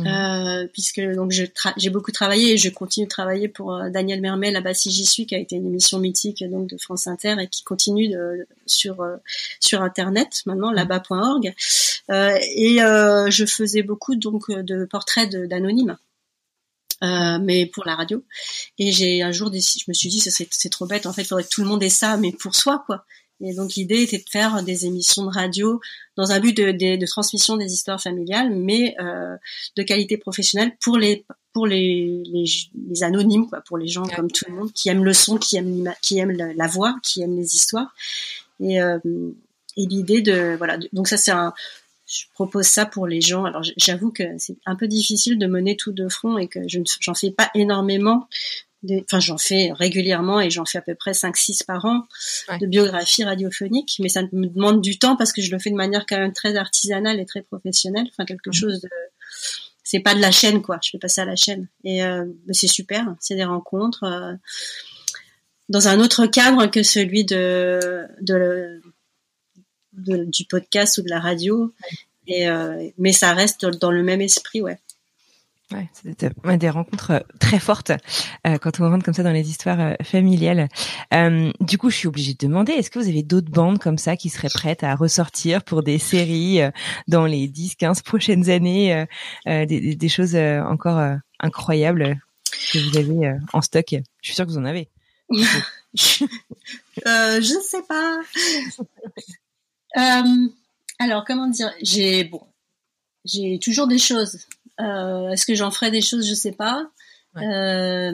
Mmh. 0.00 0.06
Euh, 0.06 0.66
puisque 0.72 1.00
donc 1.00 1.30
j'ai 1.30 1.90
beaucoup 1.90 2.12
travaillé 2.12 2.52
et 2.52 2.56
je 2.56 2.70
continue 2.70 3.06
de 3.06 3.10
travailler 3.10 3.48
pour 3.48 3.74
euh, 3.74 3.90
Daniel 3.90 4.20
Mermet 4.20 4.50
là-bas 4.50 4.72
si 4.72 4.90
j'y 4.90 5.04
suis 5.04 5.26
qui 5.26 5.34
a 5.34 5.38
été 5.38 5.56
une 5.56 5.66
émission 5.66 5.98
mythique 5.98 6.42
donc 6.48 6.68
de 6.68 6.76
France 6.78 7.06
Inter 7.06 7.36
et 7.40 7.48
qui 7.48 7.64
continue 7.64 8.08
de, 8.08 8.46
sur 8.66 9.02
euh, 9.02 9.16
sur 9.58 9.82
internet 9.82 10.42
maintenant 10.46 10.70
mmh. 10.70 10.76
là-bas.org 10.76 11.54
euh, 12.10 12.38
et 12.56 12.78
je 12.78 13.44
faisais 13.46 13.82
beaucoup 13.82 14.14
donc 14.16 14.50
de 14.50 14.84
portraits 14.86 15.30
d'anonymes 15.30 15.96
mais 17.02 17.66
pour 17.66 17.84
la 17.84 17.94
radio 17.94 18.24
et 18.78 18.92
j'ai 18.92 19.22
un 19.22 19.32
jour 19.32 19.50
décidé 19.50 19.84
je 19.84 19.90
me 19.90 19.94
suis 19.94 20.08
dit 20.08 20.20
c'est 20.20 20.70
trop 20.70 20.86
bête 20.86 21.06
en 21.06 21.12
fait 21.12 21.22
il 21.22 21.26
faudrait 21.26 21.44
que 21.44 21.48
tout 21.50 21.62
le 21.62 21.68
monde 21.68 21.82
ait 21.82 21.88
ça 21.88 22.16
mais 22.16 22.32
pour 22.32 22.54
soi 22.54 22.82
quoi 22.86 23.04
et 23.40 23.54
donc 23.54 23.74
l'idée 23.74 24.02
était 24.02 24.18
de 24.18 24.28
faire 24.28 24.62
des 24.62 24.86
émissions 24.86 25.24
de 25.24 25.30
radio 25.30 25.80
dans 26.16 26.32
un 26.32 26.40
but 26.40 26.56
de, 26.56 26.72
de, 26.72 26.96
de 26.96 27.06
transmission 27.06 27.56
des 27.56 27.72
histoires 27.72 28.00
familiales, 28.00 28.50
mais 28.54 28.94
euh, 29.00 29.36
de 29.76 29.82
qualité 29.82 30.16
professionnelle 30.16 30.76
pour 30.82 30.98
les 30.98 31.24
pour 31.52 31.66
les, 31.66 32.22
les, 32.26 32.44
les, 32.88 33.02
anonymes, 33.02 33.48
quoi, 33.48 33.60
pour 33.62 33.76
les 33.76 33.88
gens 33.88 34.04
comme 34.04 34.30
tout 34.30 34.44
le 34.48 34.54
monde 34.54 34.72
qui 34.72 34.88
aiment 34.88 35.04
le 35.04 35.12
son, 35.12 35.36
qui 35.36 35.56
aiment 35.56 35.92
qui 36.00 36.18
aiment 36.18 36.30
la, 36.30 36.52
la 36.54 36.66
voix, 36.68 36.94
qui 37.02 37.22
aiment 37.22 37.36
les 37.36 37.54
histoires. 37.56 37.92
Et, 38.60 38.80
euh, 38.80 38.98
et 39.76 39.86
l'idée 39.86 40.20
de 40.20 40.54
voilà, 40.56 40.78
donc 40.92 41.08
ça 41.08 41.16
c'est 41.16 41.32
un 41.32 41.52
je 42.06 42.24
propose 42.34 42.66
ça 42.66 42.86
pour 42.86 43.06
les 43.06 43.20
gens. 43.20 43.44
Alors 43.44 43.62
j'avoue 43.76 44.10
que 44.10 44.24
c'est 44.38 44.56
un 44.66 44.76
peu 44.76 44.88
difficile 44.88 45.38
de 45.38 45.46
mener 45.46 45.76
tout 45.76 45.92
de 45.92 46.08
front 46.08 46.38
et 46.38 46.48
que 46.48 46.60
je 46.68 46.80
j'en 47.00 47.14
fais 47.14 47.30
pas 47.30 47.50
énormément 47.54 48.28
enfin 49.02 49.20
j'en 49.20 49.38
fais 49.38 49.72
régulièrement 49.72 50.40
et 50.40 50.50
j'en 50.50 50.64
fais 50.64 50.78
à 50.78 50.82
peu 50.82 50.94
près 50.94 51.12
5-6 51.12 51.64
par 51.64 51.84
an 51.84 52.06
de 52.60 52.66
biographie 52.66 53.24
radiophonique, 53.24 53.96
mais 54.00 54.08
ça 54.08 54.22
me 54.32 54.46
demande 54.46 54.80
du 54.80 54.98
temps 54.98 55.16
parce 55.16 55.32
que 55.32 55.42
je 55.42 55.50
le 55.50 55.58
fais 55.58 55.70
de 55.70 55.76
manière 55.76 56.06
quand 56.06 56.18
même 56.18 56.32
très 56.32 56.56
artisanale 56.56 57.20
et 57.20 57.26
très 57.26 57.42
professionnelle, 57.42 58.06
enfin 58.08 58.24
quelque 58.24 58.50
mmh. 58.50 58.54
chose 58.54 58.80
de 58.80 58.88
c'est 59.90 60.00
pas 60.00 60.14
de 60.14 60.20
la 60.20 60.30
chaîne 60.30 60.62
quoi, 60.62 60.78
je 60.82 60.90
fais 60.90 60.98
pas 60.98 61.08
ça 61.08 61.22
à 61.22 61.24
la 61.24 61.36
chaîne. 61.36 61.66
Et 61.84 62.04
euh, 62.04 62.24
c'est 62.52 62.68
super, 62.68 63.16
c'est 63.18 63.34
des 63.34 63.44
rencontres 63.44 64.04
euh, 64.04 64.34
dans 65.68 65.88
un 65.88 65.98
autre 66.00 66.26
cadre 66.26 66.66
que 66.66 66.82
celui 66.82 67.24
de, 67.24 68.06
de, 68.20 68.80
de 69.94 70.24
du 70.24 70.44
podcast 70.44 70.98
ou 70.98 71.02
de 71.02 71.10
la 71.10 71.18
radio. 71.18 71.72
Et 72.28 72.48
euh, 72.48 72.88
mais 72.98 73.12
ça 73.12 73.34
reste 73.34 73.66
dans 73.66 73.90
le 73.90 74.04
même 74.04 74.20
esprit 74.20 74.62
ouais. 74.62 74.78
Ouais, 75.72 75.88
c'est 75.92 76.58
des 76.58 76.70
rencontres 76.70 77.10
euh, 77.12 77.20
très 77.38 77.60
fortes 77.60 77.92
euh, 78.44 78.58
quand 78.58 78.80
on 78.80 78.90
rentre 78.90 79.04
comme 79.04 79.14
ça 79.14 79.22
dans 79.22 79.30
les 79.30 79.48
histoires 79.48 79.78
euh, 79.78 79.94
familiales. 80.02 80.68
Euh, 81.14 81.52
du 81.60 81.78
coup, 81.78 81.90
je 81.90 81.96
suis 81.96 82.08
obligée 82.08 82.32
de 82.32 82.38
demander, 82.38 82.72
est-ce 82.72 82.90
que 82.90 82.98
vous 82.98 83.08
avez 83.08 83.22
d'autres 83.22 83.52
bandes 83.52 83.78
comme 83.78 83.96
ça 83.96 84.16
qui 84.16 84.30
seraient 84.30 84.48
prêtes 84.48 84.82
à 84.82 84.96
ressortir 84.96 85.62
pour 85.62 85.84
des 85.84 86.00
séries 86.00 86.60
euh, 86.60 86.72
dans 87.06 87.24
les 87.24 87.46
10, 87.46 87.76
15 87.76 88.02
prochaines 88.02 88.50
années, 88.50 89.06
des, 89.46 89.64
des, 89.94 90.08
choses 90.08 90.34
encore 90.34 91.16
incroyables 91.38 92.20
que 92.72 92.78
vous 92.78 92.98
avez 92.98 93.34
en 93.52 93.62
stock? 93.62 93.86
Je 93.90 94.02
suis 94.22 94.34
sûre 94.34 94.46
que 94.46 94.50
vous 94.50 94.58
en 94.58 94.64
avez. 94.64 94.88
je 95.94 96.26
sais 97.62 97.82
pas. 97.88 98.20
alors, 100.98 101.24
comment 101.24 101.46
dire 101.46 101.72
J'ai 101.80 102.24
bon, 102.24 102.42
j'ai 103.24 103.58
toujours 103.62 103.86
des 103.86 103.98
choses 103.98 104.36
euh, 104.36 104.59
Est-ce 105.32 105.46
que 105.46 105.54
j'en 105.54 105.70
ferai 105.70 105.90
des 105.90 106.00
choses? 106.00 106.28
Je 106.28 106.34
sais 106.34 106.52
pas. 106.52 106.90
Euh, 107.36 108.12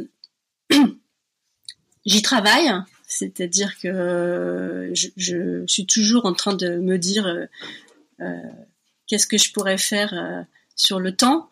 J'y 2.07 2.22
travaille, 2.22 2.70
c'est-à-dire 3.09 3.79
que 3.81 4.90
je, 4.94 5.09
je, 5.16 5.66
suis 5.66 5.87
toujours 5.87 6.24
en 6.26 6.35
train 6.35 6.55
de 6.55 6.76
me 6.76 6.98
dire 6.98 7.26
euh, 7.26 7.46
euh 8.20 8.40
qu'est-ce 9.07 9.26
que 9.26 9.38
je 9.38 9.52
pourrais 9.52 9.79
faire 9.79 10.14
euh, 10.14 10.42
sur 10.74 10.98
le 10.98 11.14
temps 11.14 11.48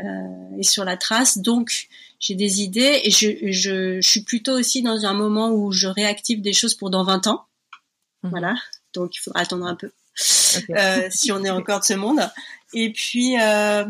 euh, 0.00 0.58
et 0.58 0.62
sur 0.62 0.84
la 0.84 0.96
trace. 0.96 1.38
Donc 1.38 1.88
j'ai 2.20 2.34
des 2.34 2.62
idées 2.62 3.00
et 3.04 3.10
je, 3.10 3.28
je, 3.50 4.00
je, 4.00 4.06
suis 4.06 4.22
plutôt 4.22 4.52
aussi 4.52 4.82
dans 4.82 5.04
un 5.04 5.14
moment 5.14 5.50
où 5.50 5.72
je 5.72 5.88
réactive 5.88 6.40
des 6.40 6.52
choses 6.52 6.74
pour 6.74 6.90
dans 6.90 7.04
20 7.04 7.26
ans. 7.26 7.46
Mmh. 8.22 8.28
Voilà, 8.30 8.54
donc 8.94 9.16
il 9.16 9.20
faudra 9.20 9.40
attendre 9.40 9.66
un 9.66 9.74
peu. 9.74 9.90
Okay. 10.54 11.08
si 11.10 11.32
on 11.32 11.42
est 11.42 11.50
encore 11.50 11.80
de 11.80 11.84
ce 11.84 11.94
monde. 11.94 12.20
Et 12.74 12.92
puis, 12.92 13.40
euh, 13.40 13.84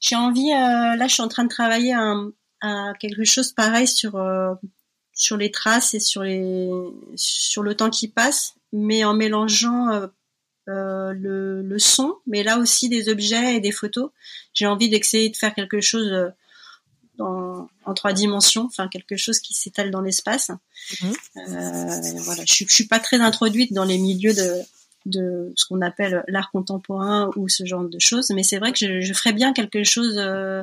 j'ai 0.00 0.16
envie, 0.16 0.52
euh, 0.52 0.96
là, 0.96 1.06
je 1.06 1.14
suis 1.14 1.22
en 1.22 1.28
train 1.28 1.44
de 1.44 1.48
travailler 1.48 1.94
à, 1.94 2.14
à 2.60 2.92
quelque 2.98 3.24
chose 3.24 3.52
pareil 3.52 3.86
sur 3.86 4.16
euh, 4.16 4.54
sur 5.12 5.36
les 5.36 5.50
traces 5.50 5.94
et 5.94 6.00
sur 6.00 6.22
les 6.22 6.70
sur 7.16 7.62
le 7.62 7.74
temps 7.74 7.90
qui 7.90 8.08
passe, 8.08 8.54
mais 8.72 9.04
en 9.04 9.14
mélangeant 9.14 9.90
euh, 9.90 10.06
euh 10.68 11.12
le, 11.12 11.62
le, 11.62 11.78
son, 11.78 12.16
mais 12.26 12.42
là 12.42 12.58
aussi 12.58 12.88
des 12.88 13.08
objets 13.08 13.56
et 13.56 13.60
des 13.60 13.72
photos. 13.72 14.10
J'ai 14.54 14.66
envie 14.66 14.88
d'essayer 14.88 15.30
de 15.30 15.36
faire 15.36 15.54
quelque 15.54 15.80
chose 15.80 16.32
dans, 17.18 17.68
en 17.84 17.94
trois 17.94 18.12
dimensions, 18.12 18.64
enfin 18.64 18.88
quelque 18.88 19.16
chose 19.16 19.40
qui 19.40 19.54
s'étale 19.54 19.90
dans 19.90 20.00
l'espace. 20.00 20.50
Mmh. 20.50 21.06
Euh, 21.48 22.00
voilà, 22.18 22.44
je, 22.46 22.64
je 22.66 22.72
suis 22.72 22.86
pas 22.86 23.00
très 23.00 23.20
introduite 23.20 23.72
dans 23.72 23.84
les 23.84 23.98
milieux 23.98 24.34
de 24.34 24.62
de 25.08 25.52
ce 25.56 25.66
qu'on 25.66 25.80
appelle 25.80 26.24
l'art 26.28 26.50
contemporain 26.50 27.30
ou 27.36 27.48
ce 27.48 27.64
genre 27.64 27.84
de 27.84 27.98
choses. 27.98 28.30
Mais 28.30 28.42
c'est 28.42 28.58
vrai 28.58 28.72
que 28.72 28.78
je, 28.78 29.00
je 29.00 29.12
ferais 29.12 29.32
bien 29.32 29.52
quelque 29.52 29.84
chose 29.84 30.14
euh, 30.18 30.62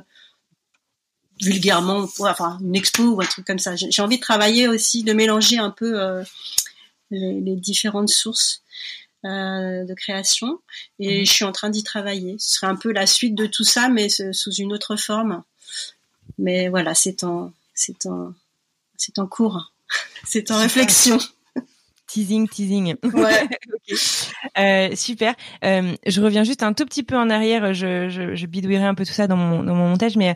vulgairement, 1.41 2.08
enfin 2.19 2.58
une 2.62 2.75
expo 2.75 3.03
ou 3.03 3.21
un 3.21 3.25
truc 3.25 3.45
comme 3.45 3.60
ça. 3.60 3.75
J'ai 3.75 4.01
envie 4.01 4.17
de 4.17 4.21
travailler 4.21 4.67
aussi, 4.67 5.03
de 5.03 5.13
mélanger 5.13 5.58
un 5.58 5.71
peu 5.71 5.99
euh, 5.99 6.23
les, 7.12 7.41
les, 7.41 7.55
différentes 7.55 8.10
sources 8.10 8.62
euh, 9.25 9.84
de 9.84 9.93
création. 9.93 10.60
Et 10.99 11.19
mhm. 11.19 11.25
je 11.25 11.31
suis 11.31 11.45
en 11.45 11.51
train 11.51 11.69
d'y 11.69 11.84
travailler. 11.84 12.36
Ce 12.39 12.55
serait 12.55 12.67
un 12.67 12.75
peu 12.75 12.91
la 12.91 13.08
suite 13.08 13.36
de 13.36 13.47
tout 13.47 13.65
ça, 13.65 13.89
mais 13.89 14.10
sous 14.10 14.53
une 14.53 14.73
autre 14.73 14.95
forme. 14.95 15.43
Mais 16.38 16.69
voilà, 16.69 16.93
c'est 16.93 17.23
en, 17.23 17.51
c'est 17.73 18.05
en, 18.05 18.34
c'est 18.97 19.19
en 19.19 19.27
cours. 19.27 19.71
c'est 20.25 20.51
en 20.51 20.58
réflexion. 20.58 21.19
Teasing, 22.15 22.47
teasing. 22.47 22.95
Ouais. 23.13 23.49
euh, 24.58 24.95
super. 24.95 25.36
Euh, 25.65 25.93
je 26.08 26.21
reviens 26.21 26.45
juste 26.45 26.63
un 26.63 26.71
tout 26.71 26.86
petit 26.86 27.04
peu 27.04 27.17
en 27.17 27.30
arrière. 27.30 27.73
Je, 27.73 28.08
je, 28.08 28.36
je 28.36 28.45
bidouillerai 28.45 28.86
un 28.86 28.95
peu 28.95 29.04
tout 29.04 29.12
ça 29.12 29.28
dans 29.28 29.36
mon, 29.36 29.63
dans 29.63 29.75
mon 29.75 29.89
montage, 29.89 30.15
mais 30.15 30.34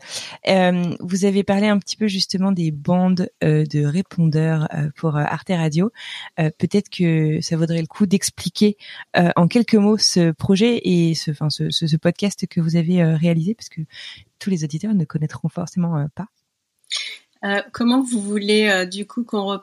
euh, 0.49 0.93
vous 0.99 1.23
avez 1.23 1.45
parlé 1.45 1.69
un 1.69 1.79
petit 1.79 1.95
peu 1.95 2.07
justement 2.07 2.51
des 2.51 2.71
bandes 2.71 3.29
euh, 3.45 3.63
de 3.63 3.85
répondeurs 3.85 4.67
euh, 4.73 4.89
pour 4.97 5.15
euh, 5.15 5.23
Arte 5.25 5.51
Radio. 5.51 5.89
Peut-être 6.35 6.89
que 6.89 7.39
ça 7.39 7.55
vaudrait 7.55 7.79
le 7.79 7.87
coup 7.87 8.05
d'expliquer 8.05 8.75
en 9.15 9.47
quelques 9.47 9.75
mots 9.75 9.97
ce 9.97 10.31
projet 10.31 10.81
et 10.83 11.15
ce, 11.15 11.31
enfin, 11.31 11.49
ce, 11.49 11.69
ce, 11.69 11.87
ce 11.87 11.95
podcast 11.95 12.45
que 12.45 12.59
vous 12.59 12.75
avez 12.75 13.01
réalisé, 13.03 13.55
parce 13.55 13.69
que 13.69 13.79
tous 14.37 14.49
les 14.49 14.65
auditeurs 14.65 14.93
ne 14.93 15.05
connaîtront 15.05 15.47
forcément 15.47 16.05
pas. 16.13 16.27
comment 17.71 18.03
vous 18.03 18.21
voulez 18.21 18.85
du 18.91 19.05
coup 19.05 19.23
qu'on 19.23 19.61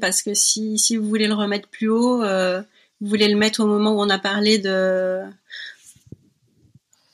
parce 0.00 0.22
que 0.22 0.34
si, 0.34 0.78
si 0.78 0.96
vous 0.96 1.06
voulez 1.08 1.26
le 1.26 1.34
remettre 1.34 1.68
plus 1.68 1.88
haut, 1.88 2.22
euh, 2.22 2.60
vous 3.00 3.08
voulez 3.08 3.28
le 3.28 3.36
mettre 3.36 3.60
au 3.60 3.66
moment 3.66 3.92
où 3.92 4.00
on 4.00 4.10
a 4.10 4.18
parlé 4.18 4.58
de 4.58 5.20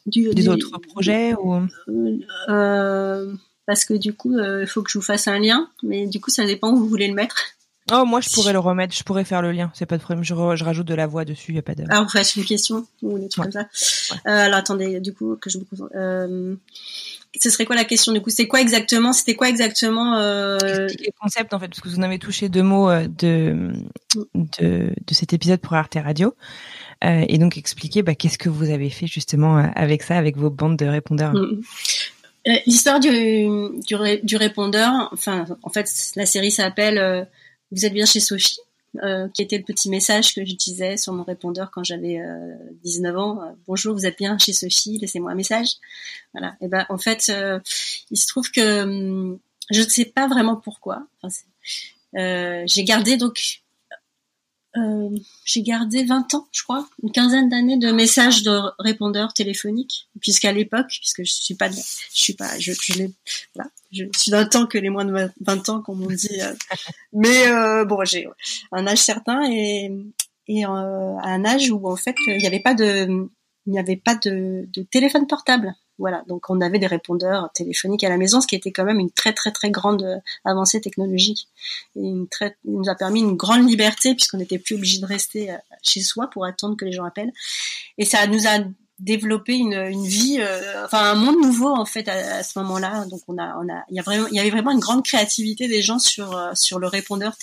du, 0.07 0.29
des 0.35 0.49
autres 0.49 0.79
projets 0.79 1.35
ou 1.35 1.67
euh, 2.49 3.35
parce 3.67 3.85
que 3.85 3.95
du 3.95 4.13
coup 4.13 4.37
euh, 4.37 4.63
il 4.63 4.67
faut 4.69 4.83
que 4.83 4.91
je 4.91 4.99
vous 4.99 5.05
fasse 5.05 5.29
un 5.29 5.39
lien, 5.39 5.69
mais 5.83 6.07
du 6.07 6.21
coup 6.21 6.31
ça 6.31 6.47
dépend 6.47 6.71
où 6.73 6.77
vous 6.77 6.89
voulez 6.89 7.09
le 7.09 7.15
mettre. 7.15 7.37
Oh, 7.93 8.05
moi, 8.05 8.21
je 8.21 8.29
pourrais 8.31 8.53
le 8.53 8.59
remettre, 8.59 8.97
je 8.97 9.05
pourrais 9.05 9.25
faire 9.25 9.43
le 9.43 9.53
lien, 9.53 9.71
c'est 9.73 9.87
pas 9.87 9.97
de 9.97 10.03
problème. 10.03 10.25
Je, 10.25 10.35
rajoute 10.35 10.89
de 10.89 10.95
la 10.95 11.07
voix 11.07 11.25
dessus, 11.25 11.53
y 11.53 11.59
a 11.59 11.63
pas 11.63 11.77
de. 11.77 11.85
Ah, 11.89 12.03
vous 12.03 12.09
faites 12.09 12.35
une 12.35 12.45
question 12.45 12.85
ou 13.01 13.17
des 13.17 13.29
trucs 13.29 13.45
comme 13.45 13.53
ça. 13.53 13.69
Euh, 14.27 14.47
alors, 14.47 14.59
attendez, 14.59 14.99
du 14.99 15.15
coup, 15.15 15.37
que 15.37 15.51
je 15.51 15.59
me 15.59 15.65
euh, 15.95 16.57
ce 17.41 17.51
serait 17.51 17.65
quoi 17.65 17.77
la 17.77 17.85
question 17.85 18.13
du 18.13 18.21
coup? 18.21 18.31
C'est 18.31 18.47
quoi 18.47 18.61
exactement 18.61 19.13
C'était 19.13 19.35
quoi 19.35 19.49
exactement 19.49 20.17
euh... 20.19 20.59
le 20.61 21.21
concept 21.21 21.55
en 21.55 21.59
fait, 21.59 21.69
parce 21.69 21.81
que 21.81 21.89
vous 21.89 21.99
en 21.99 22.03
avez 22.03 22.19
touché 22.19 22.49
deux 22.49 22.63
mots 22.63 22.91
euh, 22.91 23.07
de 23.07 23.73
de, 24.35 24.93
de 25.07 25.15
cet 25.15 25.33
épisode 25.33 25.61
pour 25.61 25.75
Arte 25.75 25.97
Radio, 26.03 26.35
euh, 27.05 27.25
et 27.29 27.39
donc 27.39 27.59
expliquer 27.59 28.03
bah, 28.03 28.15
qu'est-ce 28.15 28.39
que 28.39 28.49
vous 28.49 28.71
avez 28.71 28.91
fait 28.91 29.07
justement 29.07 29.59
euh, 29.59 29.67
avec 29.75 30.03
ça, 30.03 30.17
avec 30.17 30.37
vos 30.37 30.51
bandes 30.51 30.77
de 30.77 30.87
répondeurs? 30.87 31.35
Mm. 31.35 31.61
L'histoire 32.67 33.01
du, 33.01 33.11
du, 33.11 33.97
du, 34.23 34.37
répondeur, 34.37 35.09
enfin, 35.13 35.47
en 35.65 35.71
fait, 35.71 35.91
la 36.15 36.27
série 36.27 36.53
s'appelle 36.53 37.27
Vous 37.73 37.85
êtes 37.85 37.93
bien 37.93 38.07
chez 38.07 38.21
Sophie. 38.21 38.59
Euh, 39.03 39.29
qui 39.29 39.43
était 39.43 39.59
le 39.59 39.65
petit 39.65 39.89
message 39.89 40.35
que 40.35 40.45
je 40.45 40.55
disais 40.55 40.97
sur 40.97 41.13
mon 41.13 41.25
répondeur 41.25 41.71
quand 41.71 41.85
j'avais 41.85 42.21
19 42.85 43.15
euh, 43.15 43.19
ans. 43.19 43.43
Euh, 43.43 43.53
Bonjour, 43.67 43.95
vous 43.95 44.07
êtes 44.07 44.19
bien 44.19 44.39
chez 44.39 44.53
Sophie, 44.53 44.99
laissez-moi 44.99 45.33
un 45.33 45.35
message. 45.35 45.77
Voilà. 46.33 46.57
Et 46.61 46.69
ben 46.69 46.87
en 46.89 46.99
fait, 46.99 47.33
il 48.11 48.17
se 48.17 48.27
trouve 48.27 48.51
que 48.51 48.83
hum, 48.83 49.39
je 49.71 49.83
ne 49.83 49.89
sais 49.89 50.05
pas 50.05 50.29
vraiment 50.29 50.57
pourquoi. 50.57 51.07
J'ai 52.15 52.85
gardé 52.85 53.17
donc 53.17 53.63
euh, 54.77 55.11
j'ai 55.45 55.63
gardé 55.63 56.05
20 56.05 56.35
ans, 56.35 56.49
je 56.53 56.63
crois, 56.63 56.89
une 57.03 57.11
quinzaine 57.11 57.49
d'années 57.49 57.79
de 57.79 57.91
messages 57.93 58.43
de 58.43 58.61
répondeurs 58.79 59.33
téléphoniques, 59.33 60.09
puisqu'à 60.21 60.53
l'époque, 60.53 60.87
puisque 60.89 61.25
je 61.25 61.33
suis 61.33 61.55
pas, 61.55 61.71
je 61.71 61.81
suis 62.11 62.35
pas, 62.35 62.59
je, 62.59 62.73
je, 62.73 63.05
voilà, 63.55 63.71
je 63.93 64.05
suis 64.17 64.31
d'un 64.31 64.45
temps 64.45 64.67
que 64.67 64.79
les 64.79 64.91
moins 64.91 65.05
de 65.05 65.31
20 65.41 65.69
ans, 65.69 65.81
comme 65.81 66.03
on 66.03 66.11
dit, 66.11 66.41
euh, 66.41 66.53
mais 67.13 67.49
euh, 67.49 67.85
bon, 67.85 68.05
j'ai 68.05 68.27
un 68.73 68.87
âge 68.87 68.99
certain 68.99 69.51
et, 69.51 69.91
et 70.49 70.65
à 70.65 70.71
un 70.71 71.45
âge 71.45 71.71
où 71.71 71.89
en 71.89 71.97
fait 71.97 72.15
il 72.27 72.39
n'y 72.39 72.47
avait 72.47 72.61
pas 72.61 72.75
de, 72.75 73.29
il 73.67 73.73
n'y 73.73 73.79
avait 73.79 73.97
pas 73.97 74.15
de, 74.15 74.69
de 74.73 74.83
téléphone 74.83 75.27
portable. 75.27 75.75
Voilà, 75.99 76.23
donc 76.29 76.51
on 76.51 76.61
avait 76.61 76.79
des 76.79 76.87
répondeurs 76.87 77.51
téléphoniques 77.55 78.05
à 78.05 78.11
la 78.11 78.19
maison, 78.19 78.43
ce 78.43 78.47
qui 78.47 78.55
était 78.55 78.71
quand 78.71 78.85
même 78.85 79.01
une 79.01 79.11
très 79.11 79.33
très 79.33 79.51
très 79.51 79.71
grande 79.71 80.03
euh, 80.03 80.19
avancée 80.45 80.81
technologique. 80.81 81.49
Et 81.97 82.01
une 82.01 82.29
très, 82.29 82.57
il 82.67 82.77
nous 82.77 82.89
a 82.91 82.95
permis 82.95 83.21
une 83.21 83.35
grande 83.35 83.67
liberté 83.67 84.15
puisqu'on 84.15 84.37
n'était 84.37 84.59
plus 84.59 84.75
obligé 84.75 85.01
de 85.01 85.07
rester 85.07 85.51
euh, 85.51 85.57
chez 85.83 86.03
soi 86.03 86.29
pour 86.29 86.45
attendre 86.45 86.77
que 86.77 86.85
les 86.85 86.93
gens 86.93 87.05
appellent. 87.05 87.33
Et 87.97 88.05
ça 88.05 88.27
nous 88.27 88.47
a 88.47 88.59
développé 88.99 89.55
une, 89.55 89.73
une 89.73 90.07
vie, 90.07 90.37
euh, 90.41 90.85
enfin 90.85 91.13
un 91.13 91.15
monde 91.15 91.41
nouveau 91.41 91.69
en 91.69 91.87
fait 91.87 92.09
à, 92.09 92.43
ce 92.43 92.59
moment-là. 92.59 93.07
Donc 93.07 93.23
on 93.27 93.39
a, 93.39 93.57
on 93.57 93.69
a, 93.73 93.85
il 93.89 93.97
y 94.37 94.39
avait 94.39 94.51
vraiment 94.51 94.73
une 94.73 94.81
grande 94.81 95.03
créativité 95.03 95.67
des 95.67 95.81
gens 95.81 95.99
sur 95.99 96.39
sur 96.55 96.79
le 96.79 96.89
répondeur 96.89 97.37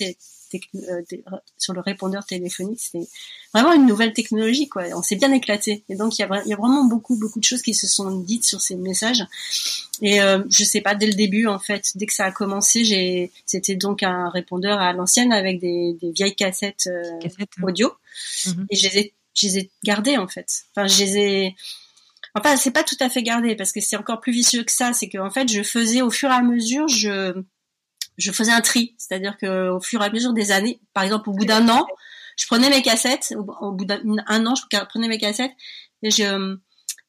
sur 1.58 1.74
le 1.74 1.80
répondeur 1.80 2.26
téléphonique. 2.26 2.80
C'était 2.80 3.08
vraiment 3.54 3.74
une 3.74 3.86
nouvelle 3.86 4.13
technologie, 4.13 4.68
quoi. 4.68 4.84
On 4.96 5.02
s'est 5.02 5.16
bien 5.16 5.32
éclaté. 5.32 5.84
Et 5.89 5.96
donc, 5.96 6.18
il 6.18 6.22
y, 6.22 6.26
a, 6.26 6.42
il 6.46 6.50
y 6.50 6.54
a 6.54 6.58
vraiment 6.58 6.86
beaucoup, 6.86 7.18
beaucoup 7.18 7.39
de 7.39 7.44
choses 7.44 7.62
qui 7.62 7.74
se 7.74 7.88
sont 7.88 8.20
dites 8.20 8.46
sur 8.46 8.62
ces 8.62 8.76
messages. 8.76 9.24
Et 10.02 10.22
euh, 10.22 10.44
je 10.50 10.63
sais 10.63 10.82
pas, 10.82 10.96
dès 10.96 11.08
le 11.08 11.13
début, 11.13 11.48
en 11.48 11.60
fait, 11.60 11.92
dès 11.96 12.06
que 12.06 12.13
ça 12.13 12.26
a 12.26 12.32
commencé, 12.32 12.84
j'ai, 12.84 13.32
c'était 13.46 13.76
donc 13.76 14.04
un 14.04 14.30
répondeur 14.30 14.80
à 14.80 14.94
l'ancienne 14.94 15.32
avec 15.32 15.60
des, 15.60 15.98
des 16.02 16.12
vieilles 16.12 16.36
cassettes, 16.36 16.88
euh, 16.88 17.30
audio. 17.62 17.92
Mhm. 18.46 18.68
Et 18.70 18.76
je 18.76 18.89
les 18.89 18.98
ai, 18.98 19.13
je 19.36 19.48
les 19.48 19.58
ai 19.60 19.70
gardées, 19.84 20.18
en 20.18 20.28
fait. 20.28 20.66
Enfin, 20.76 20.88
je 20.88 21.04
les 21.04 21.18
ai, 21.18 21.56
Enfin, 22.36 22.58
c'est 22.58 22.72
pas 22.72 22.84
tout 22.84 22.98
à 23.00 23.10
fait 23.10 23.22
gardé 23.22 23.56
parce 23.56 23.72
que 23.72 23.80
c'est 23.80 23.96
encore 23.96 24.20
plus 24.20 24.32
vicieux 24.32 24.63
que 24.63 24.72
ça. 24.72 24.92
C'est 24.94 25.08
que 25.08 25.20
en 25.20 25.30
fait, 25.30 25.52
je 25.52 25.62
faisais 25.62 26.02
au 26.02 26.10
fur 26.10 26.30
et 26.30 26.34
à 26.34 26.42
mesure, 26.42 26.88
je 26.88 27.44
je 28.17 28.32
faisais 28.32 28.52
un 28.52 28.62
tri, 28.62 28.95
c'est-à-dire 28.97 29.38
que 29.38 29.69
au 29.69 29.80
fur 29.80 30.02
et 30.02 30.06
à 30.06 30.10
mesure 30.10 30.34
des 30.34 30.52
années, 30.52 30.80
par 30.93 31.04
exemple 31.04 31.30
au 31.30 31.34
bout 31.34 31.45
d'un 31.45 31.67
an, 31.69 31.86
je 32.38 32.47
prenais 32.47 32.69
mes 32.69 32.82
cassettes, 32.82 33.34
au, 33.38 33.71
bout 33.71 33.86
d'un 33.86 34.45
an, 34.45 34.56
je 34.56 34.86
prenais 34.86 35.08
mes 35.08 35.17
cassettes 35.17 35.52
et 36.02 36.12
je 36.12 36.58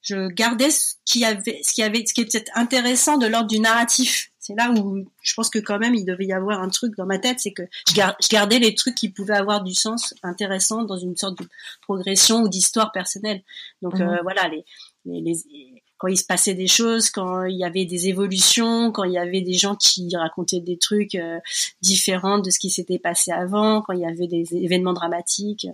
je 0.04 0.28
gardais 0.28 0.70
ce 0.70 0.96
qui 1.06 1.24
avait 1.24 1.60
ce 1.62 1.72
qui 1.72 1.82
avait 1.82 2.04
ce 2.06 2.12
qui 2.12 2.20
était 2.20 2.44
intéressant 2.54 3.16
de 3.16 3.26
l'ordre 3.26 3.48
du 3.48 3.58
narratif. 3.58 4.30
C'est 4.38 4.54
là 4.54 4.70
où 4.70 5.06
je 5.22 5.34
pense 5.34 5.48
que 5.48 5.58
quand 5.58 5.78
même 5.78 5.94
il 5.94 6.04
devait 6.04 6.26
y 6.26 6.34
avoir 6.34 6.60
un 6.60 6.68
truc 6.68 6.94
dans 6.96 7.06
ma 7.06 7.18
tête, 7.18 7.40
c'est 7.40 7.52
que 7.52 7.62
je, 7.88 8.28
gardais 8.30 8.58
les 8.58 8.74
trucs 8.74 8.94
qui 8.94 9.08
pouvaient 9.08 9.36
avoir 9.36 9.64
du 9.64 9.74
sens 9.74 10.12
intéressant 10.22 10.84
dans 10.84 10.98
une 10.98 11.16
sorte 11.16 11.38
de 11.38 11.48
progression 11.80 12.42
ou 12.42 12.48
d'histoire 12.50 12.92
personnelle. 12.92 13.42
Donc 13.80 13.98
mmh 13.98 14.02
euh, 14.02 14.18
voilà 14.22 14.48
les, 14.48 14.66
les, 15.06 15.22
les 15.22 15.82
quand 16.04 16.10
il 16.10 16.18
se 16.18 16.26
passait 16.26 16.52
des 16.52 16.66
choses, 16.66 17.08
quand 17.08 17.44
il 17.44 17.56
y 17.56 17.64
avait 17.64 17.86
des 17.86 18.08
évolutions, 18.08 18.92
quand 18.92 19.04
il 19.04 19.12
y 19.14 19.18
avait 19.18 19.40
des 19.40 19.54
gens 19.54 19.74
qui 19.74 20.14
racontaient 20.14 20.60
des 20.60 20.76
trucs 20.76 21.14
euh, 21.14 21.38
différents 21.80 22.38
de 22.38 22.50
ce 22.50 22.58
qui 22.58 22.68
s'était 22.68 22.98
passé 22.98 23.32
avant, 23.32 23.80
quand 23.80 23.94
il 23.94 24.00
y 24.00 24.04
avait 24.04 24.26
des 24.26 24.54
événements 24.54 24.92
dramatiques. 24.92 25.66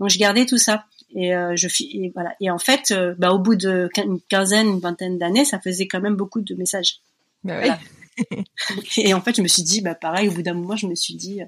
Donc 0.00 0.10
je 0.10 0.18
gardais 0.18 0.44
tout 0.44 0.58
ça. 0.58 0.86
Et 1.14 1.36
euh, 1.36 1.54
je 1.54 1.68
et 1.82 2.10
voilà. 2.16 2.34
Et 2.40 2.50
en 2.50 2.58
fait 2.58 2.90
euh, 2.90 3.14
bah, 3.16 3.30
au 3.30 3.38
bout 3.38 3.54
de 3.54 3.88
une 3.96 4.20
quinzaine 4.22 4.66
une 4.66 4.80
vingtaine 4.80 5.18
d'années 5.18 5.44
ça 5.44 5.60
faisait 5.60 5.86
quand 5.86 6.00
même 6.00 6.16
beaucoup 6.16 6.40
de 6.40 6.54
messages. 6.56 6.98
Bah 7.44 7.78
et 8.96 9.14
en 9.14 9.20
fait 9.20 9.36
je 9.36 9.42
me 9.42 9.46
suis 9.46 9.62
dit 9.62 9.82
bah 9.82 9.94
pareil 9.94 10.26
au 10.26 10.32
bout 10.32 10.42
d'un 10.42 10.54
moment 10.54 10.74
je 10.74 10.88
me 10.88 10.96
suis 10.96 11.14
dit 11.14 11.42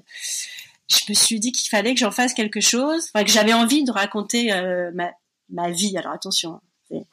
je 0.87 0.99
me 1.09 1.13
suis 1.13 1.41
dit 1.41 1.51
qu'il 1.51 1.67
fallait 1.67 1.93
que 1.93 1.99
j'en 1.99 2.11
fasse 2.11 2.33
quelque 2.33 2.61
chose. 2.61 3.09
Enfin 3.13 3.25
que 3.25 3.31
j'avais 3.31 3.53
envie 3.53 3.83
de 3.83 3.91
raconter 3.91 4.47
ma 4.93 5.11
ma 5.49 5.71
vie. 5.71 5.97
Alors 5.97 6.13
attention 6.13 6.53
hein 6.53 6.61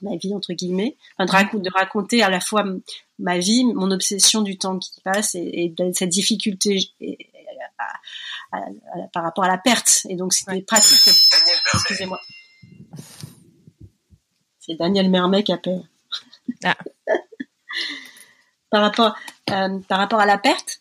ma 0.02 0.16
vie 0.16 0.34
entre 0.34 0.52
guillemets, 0.52 0.96
de, 1.18 1.72
raconter 1.72 2.22
à 2.22 2.30
la 2.30 2.40
fois 2.40 2.64
ma 3.18 3.38
vie, 3.38 3.64
mon 3.64 3.90
obsession 3.90 4.42
du 4.42 4.58
temps 4.58 4.78
qui 4.78 5.00
passe 5.02 5.34
et, 5.34 5.74
cette 5.92 6.10
difficulté 6.10 6.78
par 9.12 9.22
rapport 9.22 9.44
à 9.44 9.48
la 9.48 9.58
perte. 9.58 10.06
Et 10.08 10.16
donc 10.16 10.32
c'était 10.32 10.62
pratique. 10.62 11.14
Excusez-moi. 11.74 12.20
C'est 14.60 14.74
Daniel 14.76 15.10
Mermet 15.10 15.42
qui 15.42 15.52
appelle. 15.52 15.82
Ah. 16.62 16.76
par 18.70 18.82
rapport 18.82 19.16
euh, 19.50 19.78
par 19.80 19.98
rapport 19.98 20.20
à 20.20 20.26
la 20.26 20.38
perte, 20.38 20.80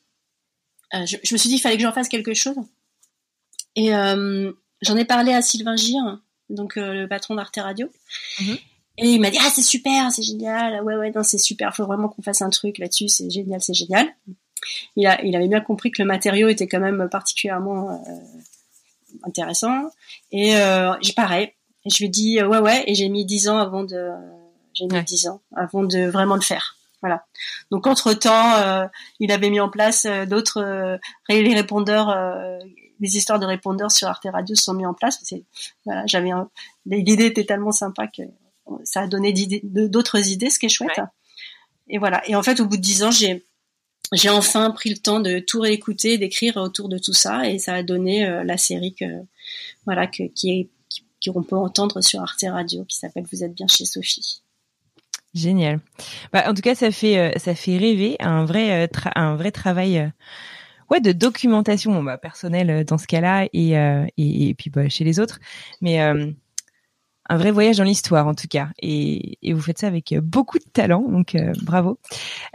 euh, 0.93 1.05
je, 1.05 1.17
me 1.17 1.37
suis 1.37 1.49
dit 1.49 1.55
qu'il 1.55 1.61
fallait 1.61 1.77
que 1.77 1.83
j'en 1.83 1.91
fasse 1.91 2.07
quelque 2.07 2.33
chose. 2.33 2.55
Et 3.75 3.93
euh, 3.93 4.51
j'en 4.81 4.95
ai 4.95 5.05
parlé 5.05 5.33
à 5.33 5.41
Sylvain 5.41 5.75
Gire, 5.75 6.19
donc 6.49 6.75
le 6.75 7.07
patron 7.07 7.35
d'Arte 7.35 7.57
Radio. 7.57 7.91
Mm-hmm. 8.39 8.59
Et 8.97 9.09
il 9.09 9.21
m'a 9.21 9.29
dit 9.29 9.37
ah 9.41 9.49
c'est 9.53 9.63
super, 9.63 10.11
c'est 10.11 10.23
génial, 10.23 10.83
ouais 10.83 10.95
ouais 10.95 11.11
non 11.15 11.23
c'est 11.23 11.37
super, 11.37 11.75
faut 11.75 11.85
vraiment 11.85 12.09
qu'on 12.09 12.21
fasse 12.21 12.41
un 12.41 12.49
truc 12.49 12.77
là-dessus, 12.77 13.07
c'est 13.07 13.29
génial, 13.29 13.61
c'est 13.61 13.73
génial. 13.73 14.07
Il 14.95 15.07
a 15.07 15.23
il 15.23 15.35
avait 15.35 15.47
bien 15.47 15.61
compris 15.61 15.91
que 15.91 16.01
le 16.01 16.07
matériau 16.07 16.47
était 16.47 16.67
quand 16.67 16.79
même 16.79 17.09
particulièrement 17.09 17.89
euh, 17.89 18.13
intéressant 19.23 19.89
et 20.31 20.55
euh, 20.57 20.93
j'ai 21.01 21.13
pareil, 21.13 21.51
je 21.85 21.97
lui 21.97 22.05
ai 22.05 22.09
dit 22.09 22.43
ouais 22.43 22.59
ouais 22.59 22.83
et 22.87 22.95
j'ai 22.95 23.09
mis 23.09 23.25
dix 23.25 23.49
ans 23.49 23.57
avant 23.57 23.83
de 23.83 24.11
j'ai 24.73 24.85
mis 24.85 25.03
dix 25.03 25.27
ans 25.27 25.41
avant 25.55 25.83
de 25.83 26.05
vraiment 26.09 26.35
le 26.35 26.41
faire. 26.41 26.77
Voilà. 27.03 27.25
Donc 27.69 27.85
entre 27.85 28.13
temps, 28.13 28.55
euh, 28.55 28.87
il 29.19 29.31
avait 29.33 29.49
mis 29.49 29.59
en 29.59 29.69
place 29.69 30.05
euh, 30.05 30.25
d'autres 30.25 30.61
euh, 30.61 30.97
les 31.27 31.53
répondeurs, 31.53 32.15
les 32.99 33.17
histoires 33.17 33.39
de 33.39 33.45
répondeurs 33.45 33.91
sur 33.91 34.07
Arte 34.07 34.27
Radio 34.31 34.55
sont 34.55 34.73
mis 34.73 34.85
en 34.85 34.93
place. 34.93 35.19
C'est 35.23 35.43
voilà, 35.85 36.03
j'avais 36.05 36.29
l'idée 36.85 37.25
était 37.25 37.43
tellement 37.43 37.73
sympa 37.73 38.07
que 38.07 38.23
ça 38.83 39.01
a 39.01 39.07
donné 39.07 39.33
d'autres 39.63 40.29
idées, 40.29 40.49
ce 40.49 40.59
qui 40.59 40.67
est 40.67 40.69
chouette. 40.69 40.99
Et 41.89 41.97
voilà. 41.97 42.27
Et 42.27 42.35
en 42.35 42.43
fait, 42.43 42.59
au 42.59 42.65
bout 42.65 42.77
de 42.77 42.81
dix 42.81 43.03
ans, 43.03 43.11
j'ai 43.11 43.45
j'ai 44.11 44.29
enfin 44.29 44.69
pris 44.71 44.89
le 44.89 44.97
temps 44.97 45.19
de 45.19 45.39
tout 45.39 45.59
réécouter, 45.59 46.17
d'écrire 46.17 46.57
autour 46.57 46.89
de 46.89 46.97
tout 46.97 47.13
ça, 47.13 47.49
et 47.49 47.57
ça 47.57 47.73
a 47.73 47.83
donné 47.83 48.25
euh, 48.25 48.43
la 48.43 48.57
série 48.57 48.93
que 48.93 49.05
voilà 49.85 50.07
que 50.07 50.23
qui 50.33 50.51
est 50.51 50.69
qu'on 51.31 51.41
peut 51.41 51.55
entendre 51.55 52.01
sur 52.01 52.19
Arte 52.19 52.43
Radio, 52.45 52.83
qui 52.83 52.97
s'appelle 52.97 53.23
Vous 53.31 53.45
êtes 53.45 53.53
bien 53.53 53.67
chez 53.67 53.85
Sophie. 53.85 54.43
Génial. 55.33 55.79
Bah, 56.33 56.43
en 56.47 56.53
tout 56.53 56.61
cas, 56.61 56.75
ça 56.75 56.91
fait 56.91 57.17
euh, 57.17 57.31
ça 57.37 57.55
fait 57.55 57.77
rêver 57.77 58.17
un 58.19 58.45
vrai 58.45 58.83
euh, 58.83 58.87
un 59.15 59.35
vrai 59.35 59.51
travail. 59.51 60.11
Ouais, 60.89 60.99
de 60.99 61.13
documentation 61.13 62.03
bah, 62.03 62.17
personnelle 62.17 62.83
dans 62.85 62.97
ce 62.97 63.07
cas-là 63.07 63.47
et, 63.53 63.71
et, 63.71 64.49
et 64.49 64.53
puis 64.53 64.69
bah, 64.69 64.89
chez 64.89 65.03
les 65.03 65.19
autres 65.19 65.39
mais 65.81 65.97
un 67.29 67.37
vrai 67.37 67.51
voyage 67.51 67.77
dans 67.77 67.83
l'histoire 67.83 68.27
en 68.27 68.33
tout 68.33 68.47
cas. 68.47 68.69
Et, 68.79 69.37
et, 69.41 69.53
vous 69.53 69.61
faites 69.61 69.79
ça 69.79 69.87
avec 69.87 70.11
euh, 70.11 70.21
beaucoup 70.21 70.59
de 70.59 70.65
talent, 70.73 71.01
donc 71.07 71.35
euh, 71.35 71.53
bravo. 71.61 71.97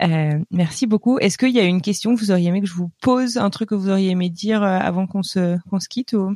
Euh, 0.02 0.38
merci 0.50 0.86
beaucoup. 0.86 1.18
Est-ce 1.18 1.38
qu'il 1.38 1.54
y 1.54 1.60
a 1.60 1.64
une 1.64 1.80
question 1.80 2.14
que 2.14 2.20
vous 2.20 2.30
auriez 2.30 2.48
aimé 2.48 2.60
que 2.60 2.66
je 2.66 2.74
vous 2.74 2.90
pose, 3.00 3.38
un 3.38 3.50
truc 3.50 3.70
que 3.70 3.74
vous 3.74 3.88
auriez 3.88 4.10
aimé 4.10 4.28
dire 4.28 4.62
avant 4.62 5.06
qu'on 5.06 5.22
se 5.22 5.58
qu'on 5.68 5.80
se 5.80 5.88
quitte 5.88 6.12
ou... 6.12 6.34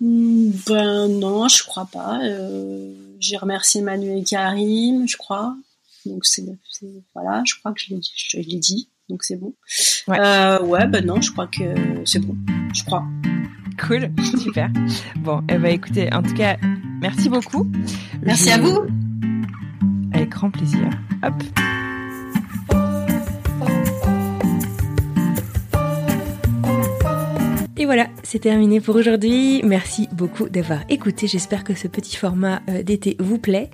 Hmm, 0.00 0.50
ben 0.66 1.08
non, 1.08 1.48
je 1.48 1.62
crois 1.62 1.88
pas. 1.90 2.20
J'ai 3.20 3.36
remercié 3.36 3.80
Manu 3.82 4.18
et 4.18 4.24
Karim, 4.24 5.08
je 5.08 5.16
crois. 5.16 5.56
Donc 6.04 6.24
c'est 6.24 6.44
voilà, 7.14 7.42
je 7.46 7.54
crois 7.58 7.72
que 7.72 7.80
je 7.80 7.94
l'ai 7.94 8.00
je 8.02 8.56
dit, 8.56 8.88
donc 9.08 9.22
c'est 9.22 9.36
bon. 9.36 9.54
Ouais. 10.08 10.18
ouais, 10.62 10.86
ben 10.88 11.06
non, 11.06 11.20
je 11.20 11.30
crois 11.30 11.46
que 11.46 12.02
c'est 12.04 12.18
bon, 12.18 12.36
je 12.74 12.82
crois. 12.84 13.04
Cool, 13.78 14.10
super. 14.42 14.70
Bon, 15.16 15.42
eh 15.48 15.58
ben 15.58 15.72
écoutez, 15.72 16.12
en 16.12 16.22
tout 16.22 16.34
cas, 16.34 16.56
merci 17.02 17.28
beaucoup. 17.28 17.70
Merci 18.22 18.50
à 18.50 18.58
vous. 18.58 18.78
Avec 20.12 20.30
grand 20.30 20.50
plaisir. 20.50 20.88
Hop. 21.22 21.34
Et 27.76 27.84
voilà, 27.84 28.06
c'est 28.22 28.38
terminé 28.38 28.80
pour 28.80 28.94
aujourd'hui. 28.94 29.60
Merci 29.64 30.08
beaucoup 30.12 30.48
d'avoir 30.48 30.84
écouté. 30.88 31.26
J'espère 31.26 31.64
que 31.64 31.74
ce 31.74 31.88
petit 31.88 32.16
format 32.16 32.62
euh, 32.68 32.84
d'été 32.84 33.16
vous 33.18 33.38
plaît. 33.38 33.70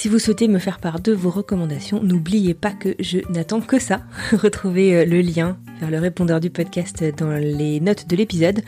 Si 0.00 0.08
vous 0.08 0.18
souhaitez 0.18 0.48
me 0.48 0.58
faire 0.58 0.78
part 0.78 1.00
de 1.00 1.12
vos 1.12 1.28
recommandations, 1.28 2.02
n'oubliez 2.02 2.54
pas 2.54 2.70
que 2.70 2.94
je 3.00 3.18
n'attends 3.28 3.60
que 3.60 3.78
ça. 3.78 4.00
Retrouvez 4.32 4.96
euh, 4.96 5.04
le 5.04 5.20
lien 5.20 5.58
vers 5.78 5.90
le 5.90 5.98
répondeur 5.98 6.40
du 6.40 6.48
podcast 6.48 7.04
dans 7.18 7.32
les 7.32 7.80
notes 7.80 8.08
de 8.08 8.16
l'épisode, 8.16 8.62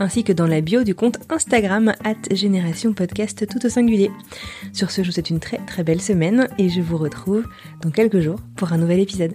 ainsi 0.00 0.24
que 0.24 0.32
dans 0.32 0.46
la 0.46 0.62
bio 0.62 0.84
du 0.84 0.94
compte 0.94 1.18
Instagram 1.28 1.92
at 2.04 2.34
Génération 2.34 2.94
Podcast 2.94 3.46
tout 3.46 3.66
au 3.66 3.68
singulier. 3.68 4.10
Sur 4.72 4.90
ce, 4.90 5.02
je 5.02 5.08
vous 5.08 5.12
souhaite 5.12 5.28
une 5.28 5.40
très 5.40 5.58
très 5.66 5.84
belle 5.84 6.00
semaine 6.00 6.48
et 6.56 6.70
je 6.70 6.80
vous 6.80 6.96
retrouve 6.96 7.44
dans 7.82 7.90
quelques 7.90 8.20
jours 8.20 8.40
pour 8.56 8.72
un 8.72 8.78
nouvel 8.78 9.00
épisode. 9.00 9.34